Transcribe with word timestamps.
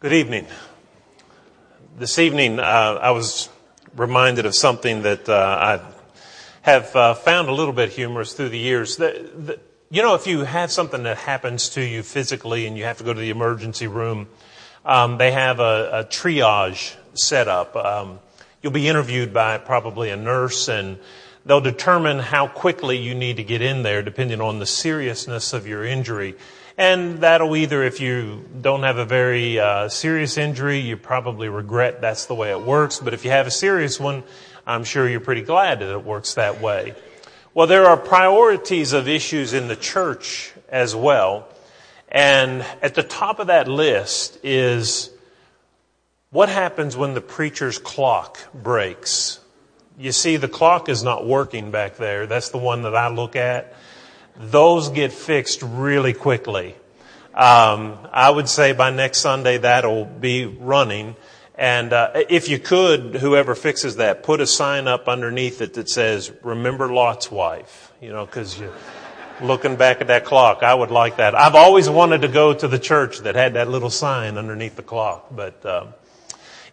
Good 0.00 0.12
evening. 0.12 0.46
This 1.96 2.20
evening, 2.20 2.60
uh, 2.60 2.62
I 2.62 3.10
was 3.10 3.48
reminded 3.96 4.46
of 4.46 4.54
something 4.54 5.02
that 5.02 5.28
uh, 5.28 5.34
I 5.34 5.80
have 6.62 6.94
uh, 6.94 7.14
found 7.14 7.48
a 7.48 7.52
little 7.52 7.72
bit 7.72 7.88
humorous 7.88 8.32
through 8.32 8.50
the 8.50 8.58
years. 8.60 8.96
The, 8.96 9.28
the, 9.36 9.60
you 9.90 10.02
know, 10.02 10.14
if 10.14 10.28
you 10.28 10.42
have 10.42 10.70
something 10.70 11.02
that 11.02 11.16
happens 11.16 11.70
to 11.70 11.84
you 11.84 12.04
physically 12.04 12.64
and 12.68 12.78
you 12.78 12.84
have 12.84 12.98
to 12.98 13.02
go 13.02 13.12
to 13.12 13.18
the 13.18 13.30
emergency 13.30 13.88
room, 13.88 14.28
um, 14.84 15.18
they 15.18 15.32
have 15.32 15.58
a, 15.58 15.90
a 15.92 16.04
triage 16.04 16.94
set 17.14 17.48
up. 17.48 17.74
Um, 17.74 18.20
you'll 18.62 18.72
be 18.72 18.86
interviewed 18.86 19.34
by 19.34 19.58
probably 19.58 20.10
a 20.10 20.16
nurse 20.16 20.68
and 20.68 21.00
they'll 21.44 21.60
determine 21.60 22.20
how 22.20 22.46
quickly 22.46 22.98
you 22.98 23.16
need 23.16 23.38
to 23.38 23.42
get 23.42 23.62
in 23.62 23.82
there 23.82 24.02
depending 24.02 24.40
on 24.40 24.60
the 24.60 24.66
seriousness 24.66 25.52
of 25.52 25.66
your 25.66 25.84
injury. 25.84 26.36
And 26.78 27.22
that'll 27.22 27.56
either, 27.56 27.82
if 27.82 28.00
you 28.00 28.48
don't 28.60 28.84
have 28.84 28.98
a 28.98 29.04
very 29.04 29.58
uh, 29.58 29.88
serious 29.88 30.38
injury, 30.38 30.78
you 30.78 30.96
probably 30.96 31.48
regret 31.48 32.00
that's 32.00 32.26
the 32.26 32.36
way 32.36 32.52
it 32.52 32.62
works. 32.62 33.00
But 33.00 33.14
if 33.14 33.24
you 33.24 33.32
have 33.32 33.48
a 33.48 33.50
serious 33.50 33.98
one, 33.98 34.22
I'm 34.64 34.84
sure 34.84 35.08
you're 35.08 35.18
pretty 35.18 35.42
glad 35.42 35.80
that 35.80 35.90
it 35.90 36.04
works 36.04 36.34
that 36.34 36.60
way. 36.60 36.94
Well, 37.52 37.66
there 37.66 37.86
are 37.86 37.96
priorities 37.96 38.92
of 38.92 39.08
issues 39.08 39.54
in 39.54 39.66
the 39.66 39.74
church 39.74 40.52
as 40.68 40.94
well. 40.94 41.48
And 42.08 42.62
at 42.80 42.94
the 42.94 43.02
top 43.02 43.40
of 43.40 43.48
that 43.48 43.66
list 43.66 44.38
is 44.44 45.10
what 46.30 46.48
happens 46.48 46.96
when 46.96 47.12
the 47.12 47.20
preacher's 47.20 47.78
clock 47.78 48.38
breaks? 48.54 49.40
You 49.98 50.12
see, 50.12 50.36
the 50.36 50.46
clock 50.46 50.88
is 50.88 51.02
not 51.02 51.26
working 51.26 51.72
back 51.72 51.96
there. 51.96 52.28
That's 52.28 52.50
the 52.50 52.58
one 52.58 52.82
that 52.82 52.94
I 52.94 53.08
look 53.08 53.34
at 53.34 53.74
those 54.38 54.88
get 54.88 55.12
fixed 55.12 55.62
really 55.62 56.12
quickly. 56.12 56.74
Um, 57.34 57.98
I 58.12 58.30
would 58.30 58.48
say 58.48 58.72
by 58.72 58.90
next 58.90 59.18
Sunday 59.18 59.58
that'll 59.58 60.04
be 60.04 60.46
running. 60.46 61.16
And 61.54 61.92
uh, 61.92 62.10
if 62.28 62.48
you 62.48 62.58
could, 62.58 63.16
whoever 63.16 63.54
fixes 63.54 63.96
that, 63.96 64.22
put 64.22 64.40
a 64.40 64.46
sign 64.46 64.86
up 64.86 65.08
underneath 65.08 65.60
it 65.60 65.74
that 65.74 65.90
says 65.90 66.32
"Remember 66.42 66.92
Lot's 66.92 67.30
wife." 67.32 67.92
You 68.00 68.12
know, 68.12 68.24
because 68.24 68.58
you 68.58 68.72
looking 69.40 69.76
back 69.76 70.00
at 70.00 70.08
that 70.08 70.24
clock, 70.24 70.62
I 70.62 70.74
would 70.74 70.90
like 70.90 71.16
that. 71.16 71.34
I've 71.34 71.54
always 71.54 71.88
wanted 71.88 72.22
to 72.22 72.28
go 72.28 72.54
to 72.54 72.68
the 72.68 72.78
church 72.78 73.18
that 73.20 73.34
had 73.34 73.54
that 73.54 73.68
little 73.68 73.90
sign 73.90 74.38
underneath 74.38 74.76
the 74.76 74.82
clock. 74.82 75.28
But 75.30 75.64
uh, 75.64 75.86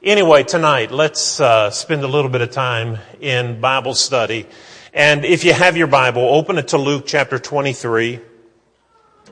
anyway, 0.04 0.44
tonight 0.44 0.92
let's 0.92 1.40
uh, 1.40 1.70
spend 1.70 2.04
a 2.04 2.08
little 2.08 2.30
bit 2.30 2.42
of 2.42 2.52
time 2.52 3.00
in 3.20 3.60
Bible 3.60 3.94
study. 3.94 4.48
And 4.96 5.26
if 5.26 5.44
you 5.44 5.52
have 5.52 5.76
your 5.76 5.88
Bible, 5.88 6.22
open 6.22 6.58
it 6.58 6.70
to 6.70 6.78
Luke 6.78 7.04
chapter 7.06 7.38
23. 7.38 8.22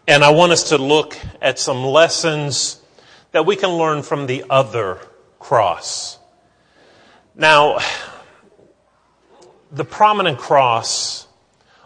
And 0.05 0.21
I 0.21 0.31
want 0.31 0.51
us 0.51 0.69
to 0.69 0.77
look 0.77 1.17
at 1.41 1.57
some 1.57 1.85
lessons 1.85 2.81
that 3.31 3.45
we 3.45 3.55
can 3.55 3.69
learn 3.69 4.03
from 4.03 4.27
the 4.27 4.43
other 4.49 4.99
cross. 5.39 6.19
Now, 7.33 7.79
the 9.71 9.85
prominent 9.85 10.37
cross 10.37 11.27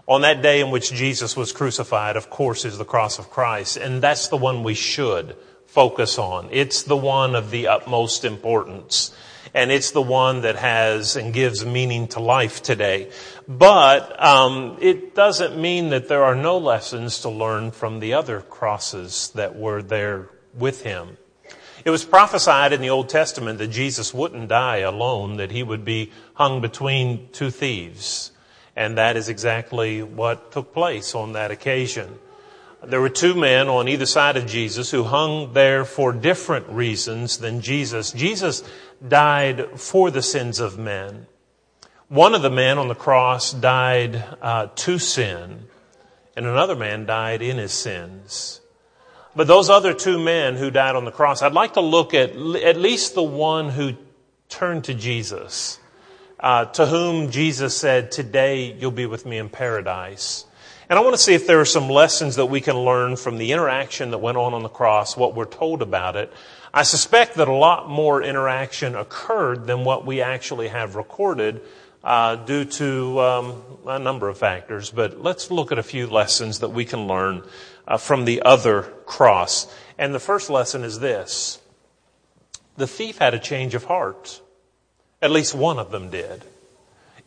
on 0.08 0.22
that 0.22 0.42
day 0.42 0.60
in 0.62 0.72
which 0.72 0.92
Jesus 0.92 1.38
was 1.38 1.52
crucified, 1.52 2.18
of 2.18 2.32
course, 2.32 2.66
is 2.66 2.80
the 2.80 2.84
cross 2.84 3.20
of 3.20 3.30
Christ. 3.30 3.78
And 3.78 4.02
that's 4.02 4.30
the 4.30 4.38
one 4.38 4.64
we 4.64 4.74
should 4.74 5.36
focus 5.68 6.18
on. 6.18 6.50
It's 6.50 6.82
the 6.82 6.98
one 6.98 7.36
of 7.36 7.52
the 7.52 7.68
utmost 7.68 8.26
importance 8.26 9.16
and 9.54 9.72
it's 9.72 9.92
the 9.92 10.02
one 10.02 10.42
that 10.42 10.56
has 10.56 11.16
and 11.16 11.34
gives 11.34 11.66
meaning 11.66 12.08
to 12.10 12.20
life 12.20 12.62
today. 12.62 13.10
But 13.48 14.22
um, 14.24 14.78
it 14.82 15.16
doesn't 15.16 15.60
mean 15.60 15.90
that 15.90 16.08
there 16.08 16.24
are 16.24 16.36
no 16.36 16.58
lessons 16.58 17.20
to 17.22 17.30
learn 17.30 17.72
from 17.72 18.00
the 18.00 18.14
other 18.14 18.42
crosses 18.42 19.32
that 19.36 19.56
were 19.56 19.82
there 19.82 20.30
with 20.54 20.82
him. 20.82 21.18
It 21.86 21.90
was 21.90 22.04
prophesied 22.04 22.74
in 22.74 22.82
the 22.82 22.90
Old 22.90 23.08
Testament 23.08 23.60
that 23.60 23.68
Jesus 23.68 24.14
wouldn't 24.14 24.50
die 24.50 24.78
alone, 24.78 25.38
that 25.38 25.52
he 25.52 25.64
would 25.64 25.86
be 25.86 26.12
hung 26.34 26.60
between 26.60 27.30
two 27.32 27.50
thieves. 27.50 28.32
And 28.76 28.98
that 28.98 29.16
is 29.16 29.30
exactly 29.30 30.04
what 30.04 30.52
took 30.52 30.74
place 30.74 31.16
on 31.16 31.34
that 31.34 31.50
occasion. 31.50 32.20
There 32.84 33.02
were 33.02 33.10
two 33.10 33.34
men 33.34 33.70
on 33.70 33.88
either 33.88 34.06
side 34.06 34.38
of 34.38 34.46
Jesus 34.46 34.92
who 34.92 35.04
hung 35.04 35.54
there 35.54 35.84
for 35.84 36.14
different 36.14 36.70
reasons 36.70 37.38
than 37.40 37.62
Jesus. 37.62 38.12
Jesus 38.12 38.64
died 39.06 39.80
for 39.80 40.12
the 40.12 40.22
sins 40.22 40.60
of 40.60 40.78
men. 40.78 41.26
One 42.08 42.36
of 42.36 42.42
the 42.42 42.52
men 42.52 42.78
on 42.78 42.88
the 42.88 42.96
cross 42.96 43.52
died 43.52 44.24
uh, 44.42 44.68
to 44.76 45.00
sin, 45.00 45.66
and 46.36 46.46
another 46.46 46.76
man 46.76 47.06
died 47.06 47.42
in 47.42 47.58
his 47.58 47.74
sins. 47.74 48.62
But 49.36 49.48
those 49.48 49.70
other 49.70 49.94
two 49.94 50.18
men 50.18 50.56
who 50.56 50.72
died 50.72 50.96
on 50.96 51.04
the 51.04 51.12
cross, 51.12 51.42
I'd 51.42 51.54
like 51.54 51.74
to 51.74 51.82
look 51.82 52.14
at 52.14 52.32
at 52.32 52.78
least 52.78 53.14
the 53.14 53.24
one 53.24 53.70
who 53.70 53.94
turned 54.50 54.86
to 54.86 54.94
Jesus, 54.94 55.80
uh, 56.40 56.66
to 56.66 56.86
whom 56.86 57.30
Jesus 57.30 57.76
said, 57.76 58.12
Today 58.12 58.74
you'll 58.74 58.92
be 58.92 59.06
with 59.06 59.26
me 59.26 59.38
in 59.38 59.50
paradise. 59.50 60.46
And 60.90 60.98
I 60.98 61.02
want 61.02 61.16
to 61.16 61.22
see 61.22 61.34
if 61.34 61.48
there 61.48 61.60
are 61.60 61.66
some 61.66 61.90
lessons 61.90 62.38
that 62.38 62.46
we 62.46 62.62
can 62.62 62.78
learn 62.78 63.18
from 63.18 63.38
the 63.38 63.52
interaction 63.52 64.12
that 64.12 64.20
went 64.20 64.38
on 64.38 64.54
on 64.54 64.64
the 64.64 64.70
cross, 64.70 65.18
what 65.18 65.36
we're 65.36 65.44
told 65.44 65.82
about 65.82 66.16
it. 66.16 66.32
I 66.74 66.84
suspect 66.84 67.36
that 67.36 67.50
a 67.50 67.54
lot 67.54 67.90
more 67.90 68.24
interaction 68.24 68.96
occurred 68.96 69.68
than 69.68 69.84
what 69.84 70.06
we 70.06 70.22
actually 70.22 70.70
have 70.70 70.96
recorded 70.96 71.62
uh, 72.06 72.38
due 72.38 72.64
to 72.64 73.20
um, 73.20 73.64
a 73.86 74.00
number 74.00 74.30
of 74.30 74.38
factors. 74.38 74.90
But 74.90 75.22
let's 75.22 75.52
look 75.52 75.74
at 75.74 75.78
a 75.78 75.84
few 75.84 76.08
lessons 76.08 76.60
that 76.60 76.70
we 76.70 76.86
can 76.86 77.06
learn 77.06 77.44
uh, 77.86 77.98
from 77.98 78.24
the 78.24 78.42
other 78.44 78.84
cross. 79.06 79.68
And 79.98 80.16
the 80.16 80.22
first 80.22 80.50
lesson 80.50 80.86
is 80.86 81.00
this. 81.00 81.60
The 82.78 82.88
thief 82.88 83.18
had 83.18 83.34
a 83.34 83.40
change 83.40 83.76
of 83.76 83.86
heart. 83.86 84.42
At 85.22 85.32
least 85.32 85.54
one 85.54 85.80
of 85.80 85.92
them 85.92 86.10
did. 86.12 86.44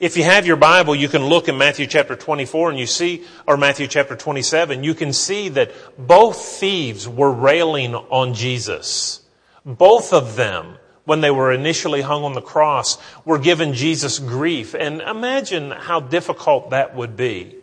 If 0.00 0.16
you 0.16 0.24
have 0.24 0.46
your 0.46 0.56
Bible, 0.56 0.96
you 0.96 1.08
can 1.08 1.26
look 1.26 1.46
in 1.46 1.58
Matthew 1.58 1.86
chapter 1.86 2.16
24 2.16 2.70
and 2.70 2.78
you 2.78 2.86
see, 2.86 3.22
or 3.46 3.58
Matthew 3.58 3.86
chapter 3.86 4.16
27, 4.16 4.82
you 4.82 4.94
can 4.94 5.12
see 5.12 5.50
that 5.50 5.72
both 5.98 6.42
thieves 6.42 7.06
were 7.06 7.30
railing 7.30 7.94
on 7.94 8.32
Jesus. 8.32 9.20
Both 9.66 10.14
of 10.14 10.36
them, 10.36 10.78
when 11.04 11.20
they 11.20 11.30
were 11.30 11.52
initially 11.52 12.00
hung 12.00 12.24
on 12.24 12.32
the 12.32 12.40
cross, 12.40 12.96
were 13.26 13.38
given 13.38 13.74
Jesus 13.74 14.18
grief. 14.18 14.74
And 14.74 15.02
imagine 15.02 15.70
how 15.70 16.00
difficult 16.00 16.70
that 16.70 16.96
would 16.96 17.14
be 17.14 17.56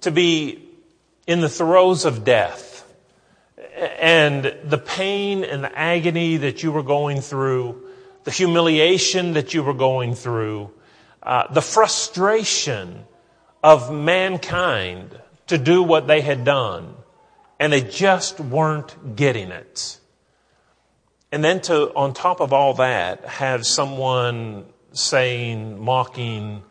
to 0.00 0.10
be 0.10 0.68
in 1.28 1.40
the 1.40 1.48
throes 1.48 2.04
of 2.04 2.24
death 2.24 2.84
and 4.00 4.42
the 4.64 4.78
pain 4.78 5.44
and 5.44 5.62
the 5.62 5.78
agony 5.78 6.38
that 6.38 6.64
you 6.64 6.72
were 6.72 6.82
going 6.82 7.20
through, 7.20 7.80
the 8.24 8.32
humiliation 8.32 9.34
that 9.34 9.54
you 9.54 9.62
were 9.62 9.72
going 9.72 10.16
through, 10.16 10.72
uh, 11.26 11.52
the 11.52 11.60
frustration 11.60 13.04
of 13.62 13.92
mankind 13.92 15.20
to 15.48 15.58
do 15.58 15.82
what 15.82 16.06
they 16.06 16.20
had 16.20 16.44
done, 16.44 16.94
and 17.58 17.72
they 17.72 17.80
just 17.80 18.38
weren't 18.38 19.16
getting 19.16 19.50
it. 19.50 19.98
And 21.32 21.42
then 21.42 21.60
to, 21.62 21.92
on 21.94 22.14
top 22.14 22.40
of 22.40 22.52
all 22.52 22.74
that, 22.74 23.24
have 23.24 23.66
someone 23.66 24.66
saying, 24.92 25.80
mocking, 25.82 26.62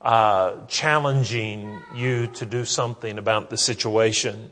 uh, 0.00 0.66
challenging 0.66 1.80
you 1.94 2.26
to 2.26 2.44
do 2.44 2.64
something 2.64 3.16
about 3.16 3.48
the 3.48 3.56
situation. 3.56 4.50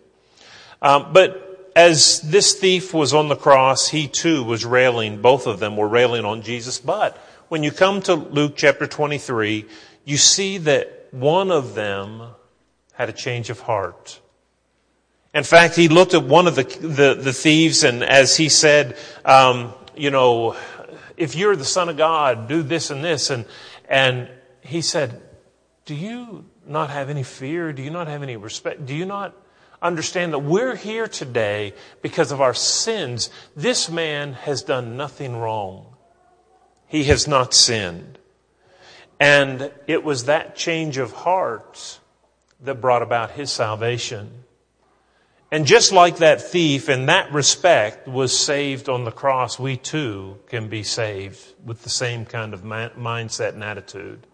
Um, 0.80 1.12
but 1.12 1.72
as 1.74 2.20
this 2.20 2.54
thief 2.54 2.94
was 2.94 3.12
on 3.12 3.28
the 3.28 3.36
cross, 3.36 3.88
he 3.88 4.06
too 4.06 4.44
was 4.44 4.64
railing, 4.64 5.20
both 5.20 5.48
of 5.48 5.58
them 5.58 5.76
were 5.76 5.88
railing 5.88 6.24
on 6.24 6.42
Jesus, 6.42 6.78
but 6.78 7.20
when 7.48 7.62
you 7.62 7.70
come 7.70 8.02
to 8.02 8.14
Luke 8.14 8.54
chapter 8.56 8.86
23, 8.86 9.66
you 10.04 10.16
see 10.16 10.58
that 10.58 11.08
one 11.10 11.50
of 11.50 11.74
them 11.74 12.22
had 12.94 13.08
a 13.08 13.12
change 13.12 13.50
of 13.50 13.60
heart. 13.60 14.20
In 15.34 15.44
fact, 15.44 15.76
he 15.76 15.88
looked 15.88 16.14
at 16.14 16.24
one 16.24 16.46
of 16.46 16.56
the, 16.56 16.64
the, 16.64 17.14
the 17.14 17.32
thieves 17.32 17.84
and 17.84 18.02
as 18.02 18.36
he 18.36 18.48
said, 18.48 18.96
um, 19.24 19.72
you 19.96 20.10
know, 20.10 20.56
if 21.16 21.34
you're 21.34 21.56
the 21.56 21.64
son 21.64 21.88
of 21.88 21.96
God, 21.96 22.48
do 22.48 22.62
this 22.62 22.90
and 22.90 23.04
this. 23.04 23.30
And, 23.30 23.44
and 23.88 24.28
he 24.62 24.80
said, 24.80 25.20
do 25.84 25.94
you 25.94 26.44
not 26.66 26.90
have 26.90 27.10
any 27.10 27.22
fear? 27.22 27.72
Do 27.72 27.82
you 27.82 27.90
not 27.90 28.08
have 28.08 28.22
any 28.22 28.36
respect? 28.36 28.86
Do 28.86 28.94
you 28.94 29.06
not 29.06 29.34
understand 29.80 30.32
that 30.32 30.40
we're 30.40 30.76
here 30.76 31.08
today 31.08 31.74
because 32.02 32.30
of 32.30 32.40
our 32.40 32.54
sins? 32.54 33.30
This 33.56 33.90
man 33.90 34.34
has 34.34 34.62
done 34.62 34.96
nothing 34.96 35.36
wrong. 35.36 35.94
He 36.88 37.04
has 37.04 37.28
not 37.28 37.54
sinned. 37.54 38.18
And 39.20 39.70
it 39.86 40.04
was 40.04 40.24
that 40.24 40.56
change 40.56 40.96
of 40.96 41.12
heart 41.12 42.00
that 42.60 42.80
brought 42.80 43.02
about 43.02 43.32
his 43.32 43.52
salvation. 43.52 44.44
And 45.50 45.64
just 45.64 45.92
like 45.92 46.18
that 46.18 46.42
thief 46.42 46.88
in 46.88 47.06
that 47.06 47.32
respect 47.32 48.06
was 48.06 48.38
saved 48.38 48.88
on 48.88 49.04
the 49.04 49.10
cross, 49.10 49.58
we 49.58 49.76
too 49.76 50.38
can 50.48 50.68
be 50.68 50.82
saved 50.82 51.40
with 51.64 51.82
the 51.82 51.90
same 51.90 52.26
kind 52.26 52.52
of 52.52 52.62
mindset 52.62 53.54
and 53.54 53.64
attitude. 53.64 54.26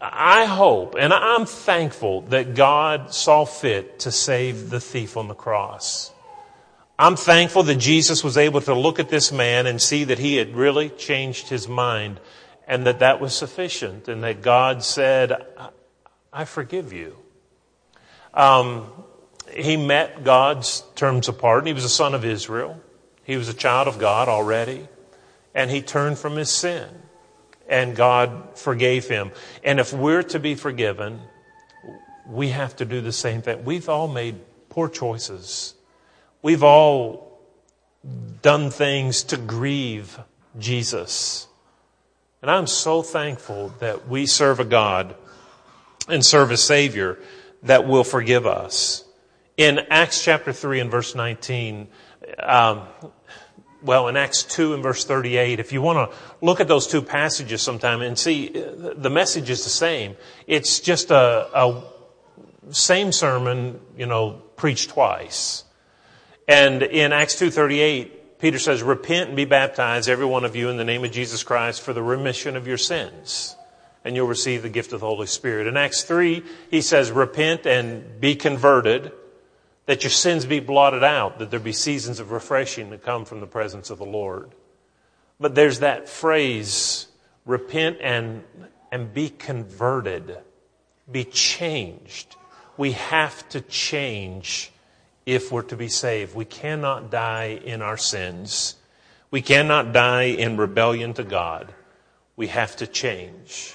I 0.00 0.46
hope 0.46 0.96
and 0.98 1.12
I'm 1.12 1.46
thankful 1.46 2.22
that 2.22 2.54
God 2.54 3.14
saw 3.14 3.44
fit 3.44 4.00
to 4.00 4.10
save 4.10 4.70
the 4.70 4.80
thief 4.80 5.16
on 5.16 5.28
the 5.28 5.34
cross. 5.34 6.10
I'm 6.98 7.14
thankful 7.14 7.62
that 7.64 7.76
Jesus 7.76 8.24
was 8.24 8.36
able 8.36 8.60
to 8.62 8.74
look 8.74 8.98
at 8.98 9.08
this 9.08 9.30
man 9.30 9.66
and 9.66 9.80
see 9.80 10.04
that 10.04 10.18
he 10.18 10.36
had 10.36 10.56
really 10.56 10.88
changed 10.88 11.48
his 11.48 11.68
mind 11.68 12.18
and 12.66 12.86
that 12.86 12.98
that 12.98 13.20
was 13.20 13.36
sufficient 13.36 14.08
and 14.08 14.24
that 14.24 14.42
God 14.42 14.82
said, 14.82 15.46
I 16.32 16.44
forgive 16.44 16.92
you. 16.92 17.16
Um, 18.34 18.86
he 19.54 19.76
met 19.76 20.24
God's 20.24 20.82
terms 20.96 21.28
of 21.28 21.38
pardon. 21.38 21.68
He 21.68 21.72
was 21.72 21.84
a 21.84 21.88
son 21.88 22.14
of 22.14 22.24
Israel. 22.24 22.80
He 23.22 23.36
was 23.36 23.48
a 23.48 23.54
child 23.54 23.86
of 23.86 23.98
God 23.98 24.28
already. 24.28 24.88
And 25.54 25.70
he 25.70 25.82
turned 25.82 26.18
from 26.18 26.34
his 26.34 26.50
sin. 26.50 26.88
And 27.68 27.94
God 27.94 28.58
forgave 28.58 29.06
him. 29.06 29.30
And 29.62 29.78
if 29.78 29.92
we're 29.92 30.22
to 30.24 30.40
be 30.40 30.56
forgiven, 30.56 31.20
we 32.26 32.48
have 32.48 32.74
to 32.76 32.84
do 32.84 33.00
the 33.00 33.12
same 33.12 33.40
thing. 33.40 33.64
We've 33.64 33.88
all 33.88 34.08
made 34.08 34.40
poor 34.68 34.88
choices. 34.88 35.74
We've 36.42 36.62
all 36.62 37.40
done 38.42 38.70
things 38.70 39.24
to 39.24 39.36
grieve 39.36 40.18
Jesus. 40.58 41.48
And 42.42 42.50
I'm 42.50 42.66
so 42.68 43.02
thankful 43.02 43.74
that 43.80 44.08
we 44.08 44.26
serve 44.26 44.60
a 44.60 44.64
God 44.64 45.16
and 46.08 46.24
serve 46.24 46.50
a 46.50 46.56
Savior 46.56 47.18
that 47.64 47.86
will 47.86 48.04
forgive 48.04 48.46
us. 48.46 49.04
In 49.56 49.80
Acts 49.90 50.22
chapter 50.22 50.52
3 50.52 50.80
and 50.80 50.90
verse 50.90 51.16
19, 51.16 51.88
um, 52.40 52.82
well, 53.82 54.06
in 54.06 54.16
Acts 54.16 54.44
2 54.44 54.74
and 54.74 54.82
verse 54.82 55.04
38, 55.04 55.58
if 55.58 55.72
you 55.72 55.82
want 55.82 56.10
to 56.10 56.16
look 56.40 56.60
at 56.60 56.68
those 56.68 56.86
two 56.86 57.02
passages 57.02 57.62
sometime 57.62 58.00
and 58.00 58.16
see, 58.16 58.48
the 58.48 59.10
message 59.10 59.50
is 59.50 59.64
the 59.64 59.70
same. 59.70 60.16
It's 60.46 60.78
just 60.78 61.10
a, 61.10 61.48
a 61.52 61.82
same 62.70 63.10
sermon, 63.10 63.80
you 63.96 64.06
know, 64.06 64.42
preached 64.54 64.90
twice. 64.90 65.64
And 66.48 66.82
in 66.82 67.12
Acts 67.12 67.34
2.38, 67.34 68.10
Peter 68.38 68.58
says, 68.58 68.82
repent 68.82 69.28
and 69.28 69.36
be 69.36 69.44
baptized, 69.44 70.08
every 70.08 70.24
one 70.24 70.46
of 70.46 70.56
you, 70.56 70.70
in 70.70 70.78
the 70.78 70.84
name 70.84 71.04
of 71.04 71.10
Jesus 71.10 71.42
Christ 71.42 71.82
for 71.82 71.92
the 71.92 72.02
remission 72.02 72.56
of 72.56 72.66
your 72.66 72.78
sins. 72.78 73.54
And 74.02 74.16
you'll 74.16 74.28
receive 74.28 74.62
the 74.62 74.70
gift 74.70 74.94
of 74.94 75.00
the 75.00 75.06
Holy 75.06 75.26
Spirit. 75.26 75.66
In 75.66 75.76
Acts 75.76 76.04
3, 76.04 76.42
he 76.70 76.80
says, 76.80 77.10
repent 77.10 77.66
and 77.66 78.18
be 78.18 78.34
converted, 78.34 79.12
that 79.84 80.04
your 80.04 80.10
sins 80.10 80.46
be 80.46 80.60
blotted 80.60 81.04
out, 81.04 81.38
that 81.38 81.50
there 81.50 81.60
be 81.60 81.72
seasons 81.72 82.18
of 82.18 82.30
refreshing 82.30 82.88
that 82.90 83.02
come 83.02 83.26
from 83.26 83.40
the 83.40 83.46
presence 83.46 83.90
of 83.90 83.98
the 83.98 84.06
Lord. 84.06 84.50
But 85.38 85.54
there's 85.54 85.80
that 85.80 86.08
phrase, 86.08 87.08
repent 87.44 87.98
and, 88.00 88.42
and 88.90 89.12
be 89.12 89.28
converted, 89.28 90.38
be 91.10 91.24
changed. 91.24 92.36
We 92.78 92.92
have 92.92 93.46
to 93.50 93.60
change 93.60 94.72
if 95.28 95.52
we're 95.52 95.60
to 95.60 95.76
be 95.76 95.88
saved. 95.88 96.34
We 96.34 96.46
cannot 96.46 97.10
die 97.10 97.60
in 97.62 97.82
our 97.82 97.98
sins. 97.98 98.76
We 99.30 99.42
cannot 99.42 99.92
die 99.92 100.22
in 100.22 100.56
rebellion 100.56 101.12
to 101.14 101.22
God. 101.22 101.74
We 102.34 102.46
have 102.46 102.76
to 102.76 102.86
change. 102.86 103.74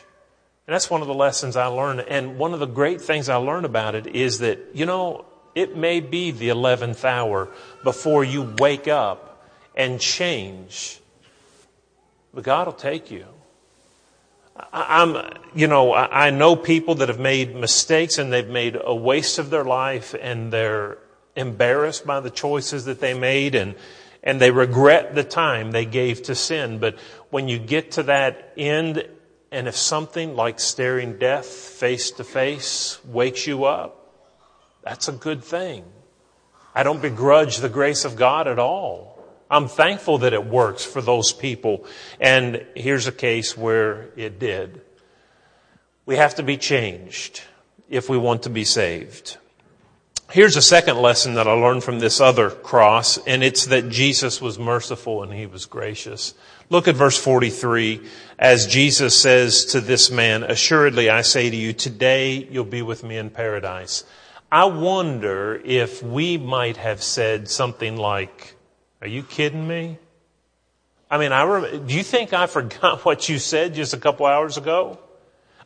And 0.66 0.74
that's 0.74 0.90
one 0.90 1.02
of 1.02 1.08
the 1.08 1.14
lessons 1.14 1.56
I 1.56 1.68
learned. 1.68 2.02
And 2.02 2.40
one 2.40 2.56
of 2.56 2.60
the 2.60 2.66
great 2.66 3.02
things 3.02 3.30
I 3.30 3.36
learned 3.36 3.68
about 3.68 3.94
it 3.94 4.08
is 4.08 4.40
that, 4.40 4.58
you 4.74 4.88
know, 4.88 5.26
it 5.54 5.78
may 5.78 6.00
be 6.00 6.32
the 6.32 6.50
11th 6.50 7.06
hour 7.06 7.50
before 7.84 8.24
you 8.24 8.56
wake 8.58 8.88
up 8.88 9.48
and 9.76 10.02
change. 10.02 11.00
But 12.34 12.46
God 12.46 12.66
will 12.66 12.74
take 12.74 13.12
you. 13.12 13.28
I'm, 14.72 15.38
you 15.54 15.68
know, 15.68 15.94
I 15.94 16.32
know 16.32 16.56
people 16.56 16.96
that 16.96 17.10
have 17.10 17.20
made 17.20 17.56
mistakes 17.56 18.18
and 18.18 18.34
they've 18.34 18.50
made 18.50 18.80
a 18.84 18.96
waste 18.96 19.38
of 19.38 19.52
their 19.52 19.64
life 19.64 20.16
and 20.20 20.52
they're 20.52 20.98
embarrassed 21.36 22.06
by 22.06 22.20
the 22.20 22.30
choices 22.30 22.86
that 22.86 23.00
they 23.00 23.14
made 23.14 23.56
and, 23.56 23.76
and 24.24 24.40
they 24.40 24.52
regret 24.52 25.16
the 25.16 25.24
time 25.24 25.72
they 25.72 25.86
gave 25.86 26.24
to 26.24 26.36
sin. 26.36 26.80
But 26.80 26.98
when 27.30 27.48
you 27.48 27.60
get 27.60 27.92
to 27.94 28.04
that 28.04 28.54
end, 28.58 29.08
and 29.52 29.68
if 29.68 29.76
something 29.76 30.36
like 30.36 30.60
staring 30.60 31.18
death 31.18 31.46
face 31.46 32.12
to 32.12 32.24
face 32.24 33.04
wakes 33.06 33.46
you 33.48 33.66
up, 33.66 34.00
that's 34.84 35.08
a 35.08 35.14
good 35.14 35.44
thing. 35.44 35.84
I 36.76 36.84
don't 36.84 37.02
begrudge 37.02 37.58
the 37.58 37.70
grace 37.70 38.04
of 38.06 38.16
God 38.16 38.48
at 38.48 38.60
all. 38.60 39.14
I'm 39.50 39.68
thankful 39.68 40.20
that 40.20 40.34
it 40.34 40.46
works 40.46 40.84
for 40.84 41.02
those 41.02 41.32
people. 41.32 41.86
And 42.20 42.66
here's 42.76 43.06
a 43.06 43.12
case 43.12 43.56
where 43.56 44.10
it 44.16 44.40
did. 44.40 44.82
We 46.06 46.16
have 46.16 46.36
to 46.36 46.44
be 46.44 46.58
changed 46.58 47.42
if 47.90 48.10
we 48.10 48.18
want 48.18 48.44
to 48.44 48.50
be 48.50 48.64
saved. 48.64 49.38
Here's 50.34 50.56
a 50.56 50.64
second 50.64 50.98
lesson 50.98 51.36
that 51.36 51.48
I 51.48 51.52
learned 51.52 51.84
from 51.84 52.00
this 52.00 52.20
other 52.20 52.50
cross, 52.50 53.20
and 53.20 53.44
it's 53.44 53.68
that 53.68 53.90
Jesus 53.90 54.42
was 54.42 54.58
merciful 54.58 55.22
and 55.22 55.32
he 55.32 55.46
was 55.46 55.68
gracious. 55.68 56.34
Look 56.72 56.88
at 56.88 56.96
verse 56.96 57.20
43 57.20 58.02
as 58.40 58.66
Jesus 58.66 59.16
says 59.16 59.66
to 59.66 59.80
this 59.80 60.10
man, 60.10 60.42
Assuredly 60.42 61.08
I 61.08 61.22
say 61.22 61.52
to 61.52 61.56
you, 61.56 61.72
today 61.72 62.48
you'll 62.50 62.64
be 62.64 62.82
with 62.82 63.04
me 63.04 63.18
in 63.18 63.30
paradise. 63.30 64.06
I 64.52 64.66
wonder 64.66 65.62
if 65.64 66.02
we 66.02 66.40
might 66.40 66.78
have 66.78 67.04
said 67.04 67.48
something 67.48 67.96
like, 67.96 68.56
Are 69.04 69.08
you 69.08 69.22
kidding 69.22 69.68
me? 69.68 70.00
I 71.12 71.20
mean, 71.20 71.32
I 71.32 71.44
rem- 71.44 71.86
do 71.86 71.94
you 71.94 72.02
think 72.02 72.34
I 72.34 72.48
forgot 72.58 73.06
what 73.06 73.30
you 73.30 73.38
said 73.38 73.76
just 73.76 73.94
a 73.94 74.00
couple 74.00 74.26
hours 74.26 74.58
ago? 74.58 74.98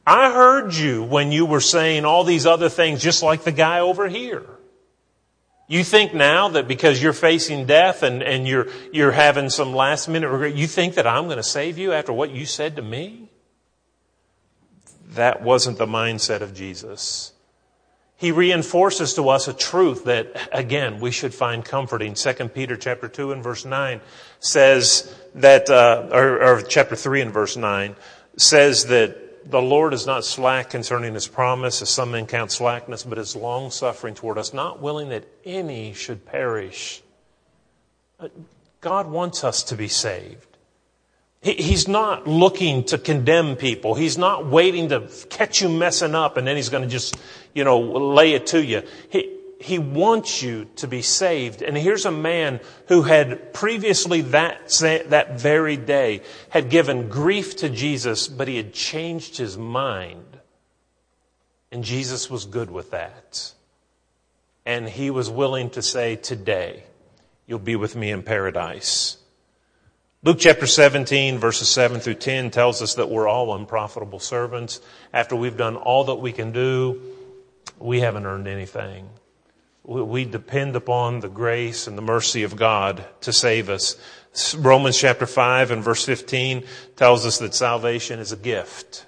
I 0.05 0.29
heard 0.29 0.73
you 0.73 1.03
when 1.03 1.31
you 1.31 1.45
were 1.45 1.61
saying 1.61 2.03
all 2.03 2.25
these 2.25 2.45
other 2.45 2.67
things 2.67 3.01
just 3.01 3.23
like 3.23 3.45
the 3.45 3.53
guy 3.53 3.79
over 3.79 4.09
here. 4.09 4.45
You 5.67 5.83
think 5.83 6.13
now 6.13 6.47
that 6.49 6.67
because 6.67 7.03
you're 7.03 7.11
facing 7.11 7.65
death 7.65 8.01
and, 8.01 8.23
and 8.23 8.47
you're, 8.47 8.67
you're 8.93 9.11
having 9.11 9.49
some 9.49 9.73
last 9.73 10.07
minute 10.07 10.29
regret, 10.29 10.55
you 10.55 10.65
think 10.65 10.95
that 10.95 11.05
I'm 11.05 11.25
going 11.25 11.37
to 11.37 11.43
save 11.43 11.77
you 11.77 11.91
after 11.91 12.13
what 12.13 12.31
you 12.31 12.45
said 12.45 12.77
to 12.77 12.81
me? 12.81 13.29
That 15.09 15.41
wasn't 15.41 15.77
the 15.77 15.85
mindset 15.85 16.39
of 16.41 16.53
Jesus. 16.53 17.33
He 18.15 18.31
reinforces 18.31 19.13
to 19.15 19.29
us 19.29 19.47
a 19.47 19.53
truth 19.53 20.05
that, 20.05 20.49
again, 20.53 20.99
we 20.99 21.11
should 21.11 21.33
find 21.33 21.63
comforting. 21.63 22.13
2 22.13 22.33
Peter 22.49 22.77
chapter 22.77 23.09
2 23.09 23.33
and 23.33 23.43
verse 23.43 23.65
9 23.65 23.99
says 24.39 25.13
that, 25.35 25.69
uh, 25.69 26.07
or, 26.11 26.41
or 26.41 26.61
chapter 26.61 26.95
3 26.95 27.21
and 27.21 27.33
verse 27.33 27.57
9 27.57 27.95
says 28.37 28.85
that 28.85 29.26
the 29.49 29.61
Lord 29.61 29.93
is 29.93 30.05
not 30.05 30.25
slack 30.25 30.69
concerning 30.69 31.13
his 31.13 31.27
promise, 31.27 31.81
as 31.81 31.89
some 31.89 32.11
men 32.11 32.25
count 32.25 32.51
slackness, 32.51 33.03
but 33.03 33.17
is 33.17 33.35
long 33.35 33.71
suffering 33.71 34.13
toward 34.13 34.37
us, 34.37 34.53
not 34.53 34.81
willing 34.81 35.09
that 35.09 35.25
any 35.45 35.93
should 35.93 36.25
perish. 36.25 37.01
God 38.81 39.07
wants 39.07 39.43
us 39.43 39.63
to 39.63 39.75
be 39.75 39.87
saved. 39.87 40.47
He's 41.41 41.87
not 41.87 42.27
looking 42.27 42.83
to 42.85 42.97
condemn 42.97 43.55
people. 43.55 43.95
He's 43.95 44.17
not 44.17 44.47
waiting 44.47 44.89
to 44.89 45.07
catch 45.29 45.61
you 45.61 45.69
messing 45.69 46.15
up 46.15 46.35
and 46.35 46.47
then 46.47 46.55
he's 46.55 46.69
going 46.69 46.83
to 46.83 46.89
just, 46.89 47.15
you 47.53 47.63
know, 47.63 47.79
lay 47.79 48.33
it 48.33 48.47
to 48.47 48.63
you. 48.63 48.83
He 49.59 49.79
wants 49.79 50.41
you 50.43 50.65
to 50.77 50.87
be 50.87 51.01
saved. 51.01 51.61
And 51.61 51.75
here's 51.75 52.05
a 52.05 52.11
man 52.11 52.59
who 52.87 53.01
had 53.01 53.53
previously 53.53 54.21
that, 54.21 54.69
that 54.79 55.39
very 55.39 55.77
day 55.77 56.21
had 56.49 56.69
given 56.69 57.09
grief 57.09 57.57
to 57.57 57.69
Jesus, 57.69 58.27
but 58.27 58.47
he 58.47 58.57
had 58.57 58.73
changed 58.73 59.37
his 59.37 59.57
mind. 59.57 60.39
And 61.71 61.83
Jesus 61.83 62.29
was 62.29 62.45
good 62.45 62.69
with 62.69 62.91
that. 62.91 63.51
And 64.65 64.87
he 64.87 65.09
was 65.09 65.29
willing 65.29 65.69
to 65.71 65.81
say, 65.81 66.15
today, 66.15 66.83
you'll 67.47 67.59
be 67.59 67.75
with 67.75 67.95
me 67.95 68.11
in 68.11 68.21
paradise. 68.21 69.17
Luke 70.23 70.37
chapter 70.39 70.67
17 70.67 71.37
verses 71.37 71.69
7 71.69 71.99
through 71.99 72.15
10 72.15 72.51
tells 72.51 72.81
us 72.81 72.95
that 72.95 73.09
we're 73.09 73.27
all 73.27 73.55
unprofitable 73.55 74.19
servants. 74.19 74.81
After 75.13 75.35
we've 75.35 75.57
done 75.57 75.77
all 75.77 76.05
that 76.05 76.15
we 76.15 76.31
can 76.31 76.51
do, 76.51 77.01
we 77.79 78.01
haven't 78.01 78.25
earned 78.25 78.47
anything 78.47 79.07
we 79.87 80.25
depend 80.25 80.75
upon 80.75 81.21
the 81.21 81.29
grace 81.29 81.87
and 81.87 81.97
the 81.97 82.01
mercy 82.01 82.43
of 82.43 82.57
God 82.57 83.05
to 83.21 83.31
save 83.31 83.69
us. 83.69 83.95
Romans 84.57 84.99
chapter 84.99 85.25
5 85.25 85.71
and 85.71 85.81
verse 85.81 86.03
15 86.03 86.65
tells 86.97 87.25
us 87.25 87.37
that 87.39 87.55
salvation 87.55 88.19
is 88.19 88.33
a 88.33 88.37
gift. 88.37 89.05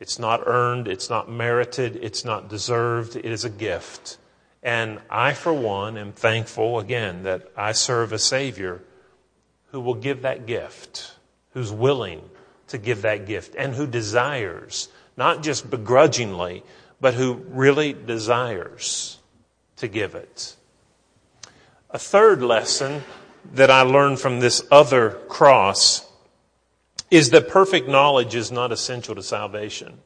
It's 0.00 0.18
not 0.18 0.42
earned, 0.44 0.88
it's 0.88 1.08
not 1.08 1.30
merited, 1.30 1.94
it's 2.02 2.24
not 2.24 2.48
deserved, 2.48 3.14
it 3.14 3.24
is 3.24 3.44
a 3.44 3.50
gift. 3.50 4.18
And 4.60 5.00
I, 5.08 5.34
for 5.34 5.52
one, 5.52 5.96
am 5.96 6.12
thankful 6.12 6.80
again 6.80 7.22
that 7.22 7.52
I 7.56 7.70
serve 7.70 8.12
a 8.12 8.18
Savior 8.18 8.82
who 9.70 9.80
will 9.80 9.94
give 9.94 10.22
that 10.22 10.46
gift, 10.46 11.14
who's 11.52 11.70
willing 11.70 12.28
to 12.68 12.78
give 12.78 13.02
that 13.02 13.26
gift, 13.26 13.54
and 13.56 13.72
who 13.72 13.86
desires, 13.86 14.88
not 15.16 15.44
just 15.44 15.70
begrudgingly, 15.70 16.64
but 17.00 17.14
who 17.14 17.34
really 17.34 17.92
desires 17.92 19.20
to 19.82 19.88
give 19.88 20.14
it. 20.14 20.56
A 21.90 21.98
third 21.98 22.40
lesson 22.40 23.02
that 23.52 23.70
I 23.70 23.82
learned 23.82 24.20
from 24.20 24.40
this 24.40 24.62
other 24.70 25.10
cross 25.28 26.08
is 27.10 27.30
that 27.30 27.48
perfect 27.48 27.88
knowledge 27.88 28.34
is 28.34 28.50
not 28.50 28.72
essential 28.72 29.14
to 29.16 29.22
salvation. 29.22 29.98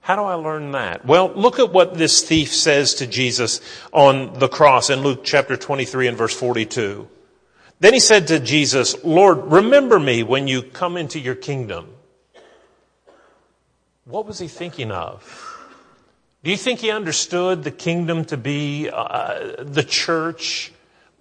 How 0.00 0.16
do 0.16 0.22
I 0.22 0.34
learn 0.34 0.72
that? 0.72 1.06
Well, 1.06 1.32
look 1.34 1.58
at 1.58 1.72
what 1.72 1.94
this 1.94 2.22
thief 2.22 2.52
says 2.52 2.94
to 2.96 3.06
Jesus 3.06 3.60
on 3.92 4.38
the 4.38 4.48
cross 4.48 4.90
in 4.90 5.00
Luke 5.00 5.24
chapter 5.24 5.56
23 5.56 6.08
and 6.08 6.18
verse 6.18 6.34
42. 6.34 7.08
Then 7.78 7.94
he 7.94 8.00
said 8.00 8.26
to 8.26 8.40
Jesus, 8.40 9.02
Lord, 9.04 9.52
remember 9.52 9.98
me 10.00 10.24
when 10.24 10.48
you 10.48 10.62
come 10.62 10.96
into 10.96 11.20
your 11.20 11.36
kingdom. 11.36 11.88
What 14.04 14.26
was 14.26 14.40
he 14.40 14.48
thinking 14.48 14.90
of? 14.90 15.53
Do 16.44 16.50
you 16.50 16.58
think 16.58 16.80
he 16.80 16.90
understood 16.90 17.64
the 17.64 17.70
kingdom 17.70 18.26
to 18.26 18.36
be 18.36 18.90
uh, 18.92 19.64
the 19.64 19.82
church? 19.82 20.72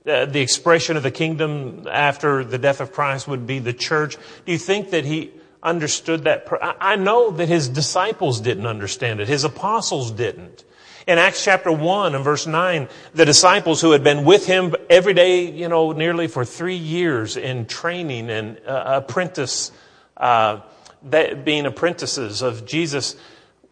Uh, 0.05 0.25
the 0.25 0.41
expression 0.41 0.97
of 0.97 1.03
the 1.03 1.11
kingdom 1.11 1.87
after 1.89 2.43
the 2.43 2.57
death 2.57 2.81
of 2.81 2.91
Christ 2.91 3.25
would 3.29 3.47
be 3.47 3.59
the 3.59 3.71
church. 3.71 4.17
Do 4.45 4.51
you 4.51 4.57
think 4.57 4.89
that 4.89 5.05
he 5.05 5.31
understood 5.63 6.25
that? 6.25 6.45
I 6.61 6.97
know 6.97 7.31
that 7.31 7.47
his 7.47 7.69
disciples 7.69 8.41
didn't 8.41 8.67
understand 8.67 9.21
it. 9.21 9.29
His 9.29 9.45
apostles 9.45 10.11
didn't. 10.11 10.65
In 11.07 11.17
Acts 11.17 11.41
chapter 11.41 11.71
1 11.71 12.15
and 12.15 12.23
verse 12.23 12.45
9, 12.45 12.89
the 13.13 13.23
disciples 13.23 13.79
who 13.79 13.91
had 13.91 14.03
been 14.03 14.25
with 14.25 14.45
him 14.45 14.75
every 14.89 15.13
day, 15.13 15.49
you 15.49 15.69
know, 15.69 15.93
nearly 15.93 16.27
for 16.27 16.43
three 16.43 16.75
years 16.75 17.37
in 17.37 17.65
training 17.65 18.29
and 18.29 18.59
uh, 18.67 19.01
apprentice, 19.01 19.71
uh, 20.17 20.59
being 21.09 21.65
apprentices 21.65 22.41
of 22.41 22.65
Jesus, 22.65 23.15